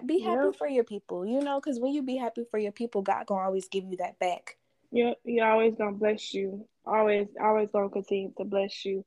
be 0.00 0.20
happy 0.20 0.46
yep. 0.46 0.56
for 0.56 0.68
your 0.68 0.84
people, 0.84 1.26
you 1.26 1.40
know, 1.40 1.60
because 1.60 1.78
when 1.78 1.92
you 1.92 2.02
be 2.02 2.16
happy 2.16 2.44
for 2.50 2.58
your 2.58 2.72
people, 2.72 3.02
God 3.02 3.26
gonna 3.26 3.44
always 3.44 3.68
give 3.68 3.84
you 3.84 3.96
that 3.98 4.18
back. 4.18 4.56
Yep, 4.92 5.18
he 5.24 5.40
always 5.40 5.74
gonna 5.74 5.92
bless 5.92 6.34
you. 6.34 6.66
Always, 6.84 7.28
always 7.40 7.70
gonna 7.70 7.88
continue 7.88 8.32
to 8.36 8.44
bless 8.44 8.84
you. 8.84 9.04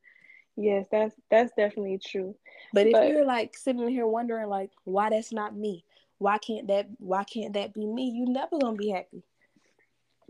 Yes, 0.58 0.88
that's 0.92 1.14
that's 1.30 1.52
definitely 1.56 2.00
true. 2.04 2.36
But 2.74 2.88
if 2.88 3.10
you're 3.10 3.26
like 3.26 3.56
sitting 3.56 3.88
here 3.88 4.08
wondering 4.08 4.50
like 4.50 4.72
why 4.84 5.10
that's 5.10 5.32
not 5.32 5.56
me, 5.56 5.84
why 6.18 6.40
can't 6.40 6.68
that 6.68 6.88
why 6.98 7.24
can't 7.24 7.54
that 7.54 7.74
be 7.74 7.86
me? 7.86 8.10
You 8.10 8.26
never 8.26 8.58
gonna 8.58 8.76
be 8.76 8.90
happy. 8.90 9.22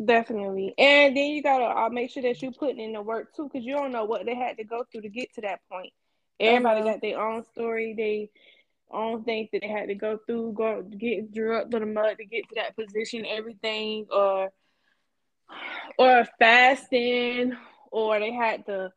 Definitely, 0.03 0.73
and 0.77 1.15
then 1.15 1.29
you 1.29 1.41
gotta 1.41 1.65
uh, 1.65 1.89
make 1.89 2.11
sure 2.11 2.23
that 2.23 2.41
you're 2.41 2.51
putting 2.51 2.81
in 2.81 2.93
the 2.93 3.01
work 3.01 3.33
too, 3.33 3.49
because 3.51 3.65
you 3.65 3.75
don't 3.75 3.93
know 3.93 4.03
what 4.03 4.25
they 4.25 4.35
had 4.35 4.57
to 4.57 4.65
go 4.65 4.83
through 4.83 5.01
to 5.01 5.09
get 5.09 5.33
to 5.35 5.41
that 5.41 5.61
point. 5.71 5.93
Everybody 6.37 6.81
uh-huh. 6.81 6.91
got 6.91 7.01
their 7.01 7.21
own 7.21 7.43
story, 7.45 7.93
they 7.95 8.29
own 8.91 9.23
things 9.23 9.49
that 9.53 9.61
they 9.61 9.69
had 9.69 9.87
to 9.87 9.95
go 9.95 10.19
through, 10.25 10.53
go 10.53 10.81
get 10.81 11.31
drew 11.33 11.55
up 11.55 11.71
to 11.71 11.79
the 11.79 11.85
mud 11.85 12.17
to 12.17 12.25
get 12.25 12.49
to 12.49 12.55
that 12.55 12.75
position, 12.75 13.25
everything, 13.25 14.07
or 14.11 14.51
or 15.97 16.25
fasting, 16.39 17.53
or 17.91 18.19
they 18.19 18.33
had 18.33 18.65
to 18.65 18.91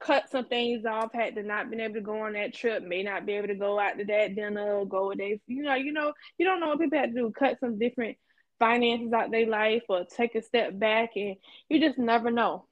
cut 0.00 0.30
some 0.30 0.44
things 0.46 0.84
off, 0.84 1.12
had 1.12 1.34
to 1.34 1.42
not 1.42 1.70
been 1.70 1.80
able 1.80 1.94
to 1.94 2.00
go 2.00 2.20
on 2.20 2.34
that 2.34 2.54
trip, 2.54 2.82
may 2.82 3.02
not 3.02 3.24
be 3.24 3.32
able 3.32 3.48
to 3.48 3.54
go 3.54 3.78
out 3.78 3.98
to 3.98 4.04
that 4.04 4.34
dinner, 4.34 4.84
go 4.84 5.08
with 5.08 5.18
they, 5.18 5.40
you 5.46 5.62
know, 5.62 5.74
you 5.74 5.92
know, 5.92 6.12
you 6.38 6.44
don't 6.44 6.60
know 6.60 6.68
what 6.68 6.80
people 6.80 6.98
had 6.98 7.14
to 7.14 7.20
do, 7.20 7.32
cut 7.36 7.58
some 7.60 7.78
different 7.78 8.16
finances 8.58 9.12
out 9.12 9.30
their 9.30 9.46
life 9.46 9.82
or 9.88 10.04
take 10.04 10.34
a 10.34 10.42
step 10.42 10.78
back 10.78 11.10
and 11.16 11.36
you 11.68 11.80
just 11.80 11.98
never 11.98 12.30
know. 12.30 12.66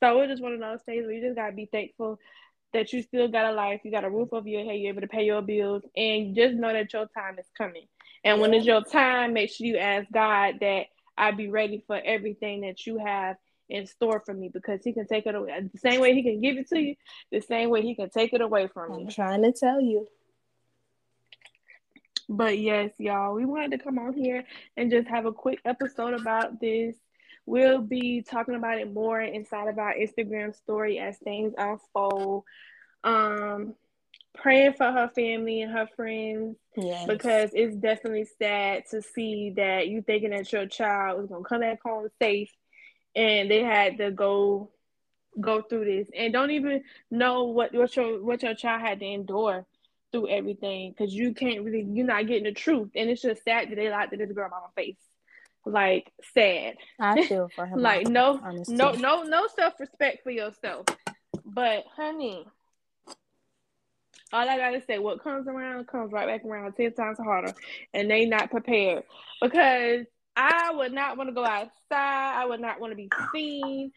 So 0.00 0.20
it's 0.20 0.32
just 0.32 0.42
one 0.42 0.52
of 0.52 0.60
those 0.60 0.82
things 0.84 1.04
where 1.04 1.14
you 1.14 1.22
just 1.22 1.36
gotta 1.36 1.52
be 1.52 1.68
thankful 1.70 2.18
that 2.72 2.92
you 2.92 3.02
still 3.02 3.28
got 3.28 3.46
a 3.46 3.52
life, 3.52 3.80
you 3.84 3.90
got 3.90 4.04
a 4.04 4.10
roof 4.10 4.30
over 4.32 4.48
your 4.48 4.64
head, 4.64 4.80
you're 4.80 4.90
able 4.90 5.00
to 5.00 5.06
pay 5.06 5.24
your 5.24 5.42
bills, 5.42 5.82
and 5.96 6.34
just 6.34 6.56
know 6.56 6.72
that 6.72 6.92
your 6.92 7.06
time 7.16 7.38
is 7.38 7.46
coming. 7.56 7.86
And 8.24 8.40
when 8.40 8.52
it's 8.52 8.66
your 8.66 8.82
time, 8.82 9.32
make 9.32 9.50
sure 9.50 9.66
you 9.66 9.76
ask 9.76 10.10
God 10.12 10.56
that 10.60 10.86
I'd 11.16 11.36
be 11.36 11.48
ready 11.48 11.82
for 11.86 12.00
everything 12.02 12.62
that 12.62 12.86
you 12.86 12.98
have 12.98 13.36
in 13.68 13.86
store 13.86 14.20
for 14.24 14.34
me 14.34 14.48
because 14.48 14.82
he 14.84 14.92
can 14.92 15.06
take 15.06 15.26
it 15.26 15.34
away. 15.34 15.68
The 15.72 15.78
same 15.78 16.00
way 16.00 16.14
he 16.14 16.22
can 16.22 16.40
give 16.40 16.56
it 16.56 16.68
to 16.68 16.78
you, 16.78 16.96
the 17.32 17.40
same 17.40 17.70
way 17.70 17.82
he 17.82 17.94
can 17.94 18.10
take 18.10 18.32
it 18.32 18.40
away 18.40 18.68
from 18.68 18.92
you. 18.92 19.00
I'm 19.00 19.08
trying 19.08 19.42
to 19.42 19.52
tell 19.52 19.80
you. 19.80 20.06
But 22.28 22.58
yes, 22.58 22.92
y'all, 22.98 23.34
we 23.34 23.44
wanted 23.44 23.72
to 23.72 23.78
come 23.78 23.98
on 23.98 24.14
here 24.14 24.44
and 24.76 24.90
just 24.90 25.08
have 25.08 25.26
a 25.26 25.32
quick 25.32 25.60
episode 25.64 26.14
about 26.14 26.60
this. 26.60 26.96
We'll 27.46 27.82
be 27.82 28.22
talking 28.22 28.54
about 28.54 28.78
it 28.78 28.92
more 28.92 29.20
inside 29.20 29.68
of 29.68 29.78
our 29.78 29.94
Instagram 29.94 30.54
story 30.54 30.98
as 30.98 31.18
things 31.18 31.52
unfold. 31.58 32.44
Um, 33.02 33.74
praying 34.34 34.74
for 34.74 34.90
her 34.90 35.10
family 35.14 35.62
and 35.62 35.72
her 35.72 35.88
friends 35.96 36.56
yes. 36.76 37.06
because 37.06 37.50
it's 37.54 37.76
definitely 37.76 38.26
sad 38.38 38.84
to 38.90 39.00
see 39.00 39.54
that 39.56 39.88
you 39.88 40.02
thinking 40.02 40.30
that 40.30 40.52
your 40.52 40.66
child 40.66 41.20
was 41.20 41.28
gonna 41.28 41.44
come 41.44 41.60
back 41.60 41.80
home 41.82 42.08
safe 42.20 42.50
and 43.14 43.50
they 43.50 43.62
had 43.62 43.98
to 43.98 44.10
go 44.10 44.70
go 45.40 45.62
through 45.62 45.84
this 45.84 46.08
and 46.16 46.32
don't 46.32 46.50
even 46.50 46.82
know 47.10 47.44
what 47.44 47.72
what 47.74 47.94
your 47.96 48.22
what 48.22 48.42
your 48.42 48.54
child 48.54 48.80
had 48.80 49.00
to 49.00 49.06
endure 49.06 49.66
through 50.14 50.28
everything 50.28 50.94
because 50.96 51.12
you 51.12 51.34
can't 51.34 51.64
really 51.64 51.84
you're 51.90 52.06
not 52.06 52.26
getting 52.26 52.44
the 52.44 52.52
truth 52.52 52.88
and 52.94 53.10
it's 53.10 53.22
just 53.22 53.42
sad 53.42 53.68
that 53.68 53.74
they 53.74 53.90
lied 53.90 54.10
to 54.10 54.16
this 54.16 54.30
girl 54.30 54.44
on 54.44 54.62
my 54.62 54.82
face. 54.82 54.96
Like 55.66 56.12
sad. 56.34 56.76
I 57.00 57.26
feel 57.26 57.48
for 57.48 57.66
her 57.66 57.76
like 57.76 58.06
no 58.06 58.40
no 58.68 58.92
no 58.92 59.22
no 59.24 59.48
self-respect 59.56 60.22
for 60.22 60.30
yourself. 60.30 60.86
But 61.44 61.84
honey 61.96 62.46
all 64.34 64.48
I 64.48 64.56
gotta 64.58 64.82
say, 64.84 64.98
what 64.98 65.22
comes 65.22 65.46
around 65.46 65.86
comes 65.86 66.12
right 66.12 66.26
back 66.26 66.44
around 66.44 66.72
ten 66.72 66.92
times 66.92 67.18
harder, 67.18 67.54
and 67.94 68.10
they 68.10 68.26
not 68.26 68.50
prepared 68.50 69.04
because 69.40 70.06
I 70.36 70.72
would 70.74 70.92
not 70.92 71.16
want 71.16 71.28
to 71.30 71.34
go 71.34 71.44
outside. 71.44 71.70
I 71.90 72.44
would 72.44 72.60
not 72.60 72.80
want 72.80 72.90
to 72.90 72.96
be 72.96 73.08
seen 73.32 73.92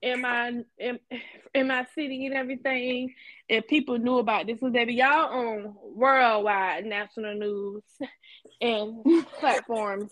in 0.00 0.20
my 0.20 0.62
in, 0.78 1.00
in 1.54 1.66
my 1.66 1.86
city 1.96 2.26
and 2.26 2.36
everything. 2.36 3.12
If 3.48 3.66
people 3.66 3.98
knew 3.98 4.18
about 4.18 4.46
this, 4.46 4.60
was 4.60 4.72
they 4.72 4.84
be 4.84 4.94
y'all 4.94 5.26
on 5.26 5.74
worldwide 5.82 6.86
national 6.86 7.34
news 7.34 7.82
and 8.60 9.04
platforms. 9.40 10.08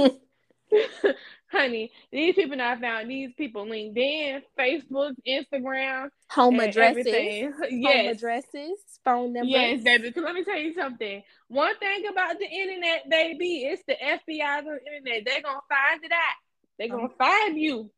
Honey, 1.50 1.90
these 2.12 2.34
people 2.34 2.60
I 2.60 2.78
found 2.78 3.10
these 3.10 3.30
people 3.36 3.64
LinkedIn, 3.64 4.42
Facebook, 4.58 5.14
Instagram, 5.26 6.08
home 6.30 6.60
addresses, 6.60 7.06
everything. 7.06 7.52
yes, 7.70 7.96
home 7.96 8.06
addresses, 8.08 8.78
phone 9.04 9.32
numbers. 9.32 9.50
Yes, 9.50 9.82
baby. 9.82 10.12
Cause 10.12 10.24
let 10.24 10.34
me 10.34 10.44
tell 10.44 10.58
you 10.58 10.74
something. 10.74 11.22
One 11.48 11.76
thing 11.78 12.04
about 12.10 12.38
the 12.38 12.46
internet, 12.46 13.08
baby, 13.08 13.64
it's 13.64 13.82
the 13.86 13.94
FBI 13.94 14.58
on 14.58 14.64
the 14.64 14.96
internet. 14.96 15.22
They're 15.24 15.42
gonna 15.42 15.60
find 15.68 16.04
it 16.04 16.12
out. 16.12 16.36
They're 16.78 16.88
gonna 16.88 17.04
um, 17.04 17.12
find 17.16 17.58
you. 17.58 17.90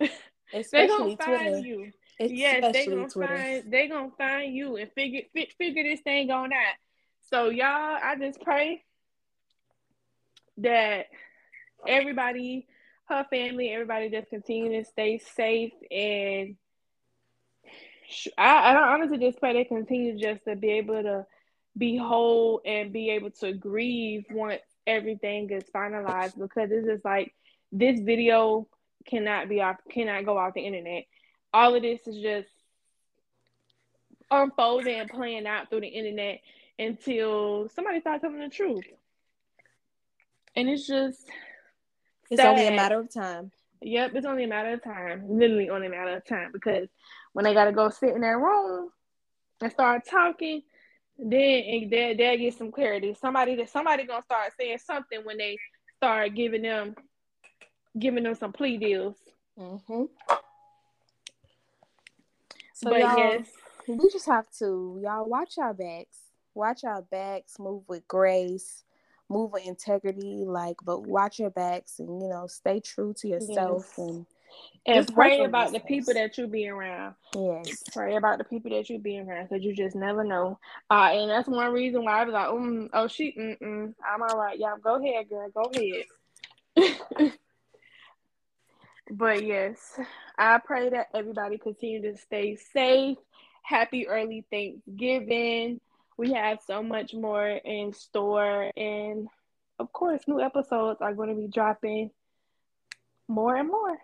Especially 0.52 1.16
Twitter. 1.16 1.58
You. 1.58 1.90
yes, 2.18 2.72
they 2.72 2.86
gonna 2.86 3.08
Twitter. 3.08 3.36
find 3.36 3.72
they 3.72 3.88
gonna 3.88 4.10
find 4.18 4.54
you 4.54 4.76
and 4.76 4.90
figure 4.92 5.22
figure 5.56 5.84
this 5.84 6.00
thing 6.00 6.30
on 6.30 6.52
out. 6.52 6.74
So 7.30 7.48
y'all, 7.48 7.66
I 8.02 8.16
just 8.20 8.40
pray 8.42 8.84
that 10.58 11.06
everybody, 11.86 12.66
her 13.08 13.24
family, 13.30 13.70
everybody 13.70 14.10
just 14.10 14.30
continue 14.30 14.82
to 14.82 14.88
stay 14.88 15.18
safe 15.18 15.72
and 15.90 16.56
I, 18.36 18.74
I 18.74 18.94
honestly 18.94 19.18
just 19.18 19.38
pray 19.38 19.52
they 19.52 19.64
continue 19.64 20.18
just 20.18 20.44
to 20.44 20.56
be 20.56 20.70
able 20.70 21.02
to 21.02 21.26
be 21.76 21.96
whole 21.96 22.60
and 22.64 22.92
be 22.92 23.10
able 23.10 23.30
to 23.30 23.52
grieve 23.52 24.24
once 24.30 24.62
everything 24.86 25.50
is 25.50 25.64
finalized 25.74 26.38
because 26.38 26.68
this 26.68 26.86
is 26.86 27.00
like 27.04 27.32
this 27.70 28.00
video 28.00 28.66
cannot 29.06 29.48
be 29.48 29.60
off 29.60 29.76
cannot 29.88 30.24
go 30.24 30.36
off 30.36 30.54
the 30.54 30.60
internet. 30.60 31.04
All 31.52 31.74
of 31.74 31.82
this 31.82 32.06
is 32.06 32.20
just 32.20 32.48
unfolding 34.30 35.00
and 35.00 35.10
playing 35.10 35.46
out 35.46 35.70
through 35.70 35.80
the 35.80 35.88
internet 35.88 36.40
until 36.78 37.68
somebody 37.74 38.00
starts 38.00 38.22
telling 38.22 38.40
the 38.40 38.48
truth. 38.48 38.84
And 40.56 40.68
it's 40.68 40.86
just 40.86 41.28
it's 42.30 42.42
only 42.42 42.66
a 42.66 42.76
matter 42.76 43.00
of 43.00 43.12
time. 43.12 43.50
Yep, 43.82 44.14
it's 44.14 44.26
only 44.26 44.44
a 44.44 44.48
matter 44.48 44.72
of 44.72 44.84
time. 44.84 45.24
Literally 45.28 45.70
only 45.70 45.86
a 45.86 45.90
matter 45.90 46.16
of 46.16 46.24
time 46.24 46.50
because 46.52 46.88
when 47.32 47.44
they 47.44 47.54
gotta 47.54 47.72
go 47.72 47.88
sit 47.90 48.14
in 48.14 48.20
their 48.20 48.38
room 48.38 48.90
and 49.60 49.72
start 49.72 50.06
talking, 50.06 50.62
then 51.18 51.88
they 51.90 52.14
they'll 52.16 52.36
get 52.36 52.56
some 52.56 52.70
clarity. 52.70 53.14
Somebody 53.14 53.56
that 53.56 53.70
somebody 53.70 54.06
gonna 54.06 54.22
start 54.22 54.52
saying 54.58 54.78
something 54.78 55.20
when 55.24 55.38
they 55.38 55.58
start 55.96 56.34
giving 56.34 56.62
them 56.62 56.94
giving 57.98 58.24
them 58.24 58.34
some 58.34 58.52
plea 58.52 58.76
deals. 58.76 59.16
Mm-hmm. 59.58 60.04
So 62.74 62.90
but 62.90 63.00
y'all, 63.00 63.18
yes, 63.18 63.48
we 63.88 64.10
just 64.10 64.26
have 64.26 64.46
to 64.58 65.00
y'all 65.02 65.28
watch 65.28 65.54
our 65.58 65.74
backs. 65.74 66.18
Watch 66.54 66.84
our 66.84 67.02
backs. 67.02 67.58
Move 67.58 67.84
with 67.88 68.06
grace. 68.08 68.84
Move 69.30 69.52
with 69.52 69.66
integrity. 69.66 70.44
Like, 70.46 70.76
but 70.84 71.06
watch 71.06 71.38
your 71.38 71.50
backs 71.50 71.98
and 71.98 72.20
you 72.20 72.28
know 72.28 72.46
stay 72.46 72.80
true 72.80 73.14
to 73.18 73.28
yourself 73.28 73.94
yes. 73.96 73.98
and 73.98 74.26
and 74.84 75.14
pray 75.14 75.44
about 75.44 75.72
the 75.72 75.80
people 75.80 76.12
that 76.14 76.36
you 76.36 76.46
be 76.48 76.68
around. 76.68 77.14
Yes. 77.34 77.82
Pray 77.92 78.16
about 78.16 78.38
the 78.38 78.44
people 78.44 78.72
that 78.72 78.90
you 78.90 78.98
be 78.98 79.20
around 79.20 79.48
because 79.48 79.64
you 79.64 79.74
just 79.74 79.94
never 79.94 80.24
know. 80.24 80.58
Uh, 80.90 81.10
and 81.12 81.30
that's 81.30 81.48
one 81.48 81.72
reason 81.72 82.04
why 82.04 82.20
I 82.20 82.24
was 82.24 82.32
like, 82.32 82.48
mm, 82.48 82.88
oh, 82.92 83.06
she, 83.06 83.32
mm-mm, 83.38 83.94
I'm 84.04 84.22
all 84.22 84.36
right. 84.36 84.58
Y'all 84.58 84.78
go 84.82 84.96
ahead, 84.96 85.28
girl. 85.28 85.48
Go 85.50 85.70
ahead. 86.76 87.32
But 89.10 89.44
yes, 89.44 89.98
I 90.38 90.58
pray 90.58 90.90
that 90.90 91.08
everybody 91.14 91.58
continue 91.58 92.02
to 92.02 92.16
stay 92.16 92.56
safe. 92.56 93.18
Happy 93.62 94.06
early 94.06 94.44
Thanksgiving. 94.50 95.80
We 96.20 96.34
have 96.34 96.58
so 96.66 96.82
much 96.82 97.14
more 97.14 97.48
in 97.48 97.94
store. 97.94 98.70
And 98.76 99.26
of 99.78 99.90
course, 99.90 100.20
new 100.26 100.38
episodes 100.38 101.00
are 101.00 101.14
going 101.14 101.30
to 101.30 101.34
be 101.34 101.48
dropping 101.48 102.10
more 103.26 103.56
and 103.56 103.68
more. 103.68 103.96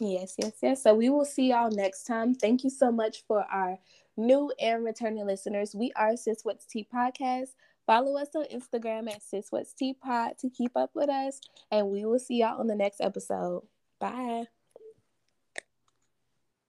Yes, 0.00 0.34
yes, 0.36 0.54
yes. 0.60 0.82
So 0.82 0.94
we 0.94 1.10
will 1.10 1.24
see 1.24 1.50
y'all 1.50 1.70
next 1.70 2.08
time. 2.08 2.34
Thank 2.34 2.64
you 2.64 2.70
so 2.70 2.90
much 2.90 3.22
for 3.28 3.44
our 3.44 3.78
new 4.16 4.52
and 4.60 4.84
returning 4.84 5.24
listeners. 5.26 5.76
We 5.76 5.92
are 5.94 6.16
Sis 6.16 6.40
What's 6.42 6.66
Tea 6.66 6.88
Podcast. 6.92 7.50
Follow 7.86 8.20
us 8.20 8.30
on 8.34 8.46
Instagram 8.46 9.08
at 9.08 9.22
Sis 9.22 9.46
What's 9.50 9.74
Tea 9.74 9.94
Pod 9.94 10.36
to 10.38 10.50
keep 10.50 10.72
up 10.74 10.90
with 10.94 11.08
us. 11.08 11.40
And 11.70 11.88
we 11.88 12.04
will 12.04 12.18
see 12.18 12.40
y'all 12.40 12.58
on 12.58 12.66
the 12.66 12.74
next 12.74 13.00
episode. 13.00 13.62
Bye. 14.00 14.46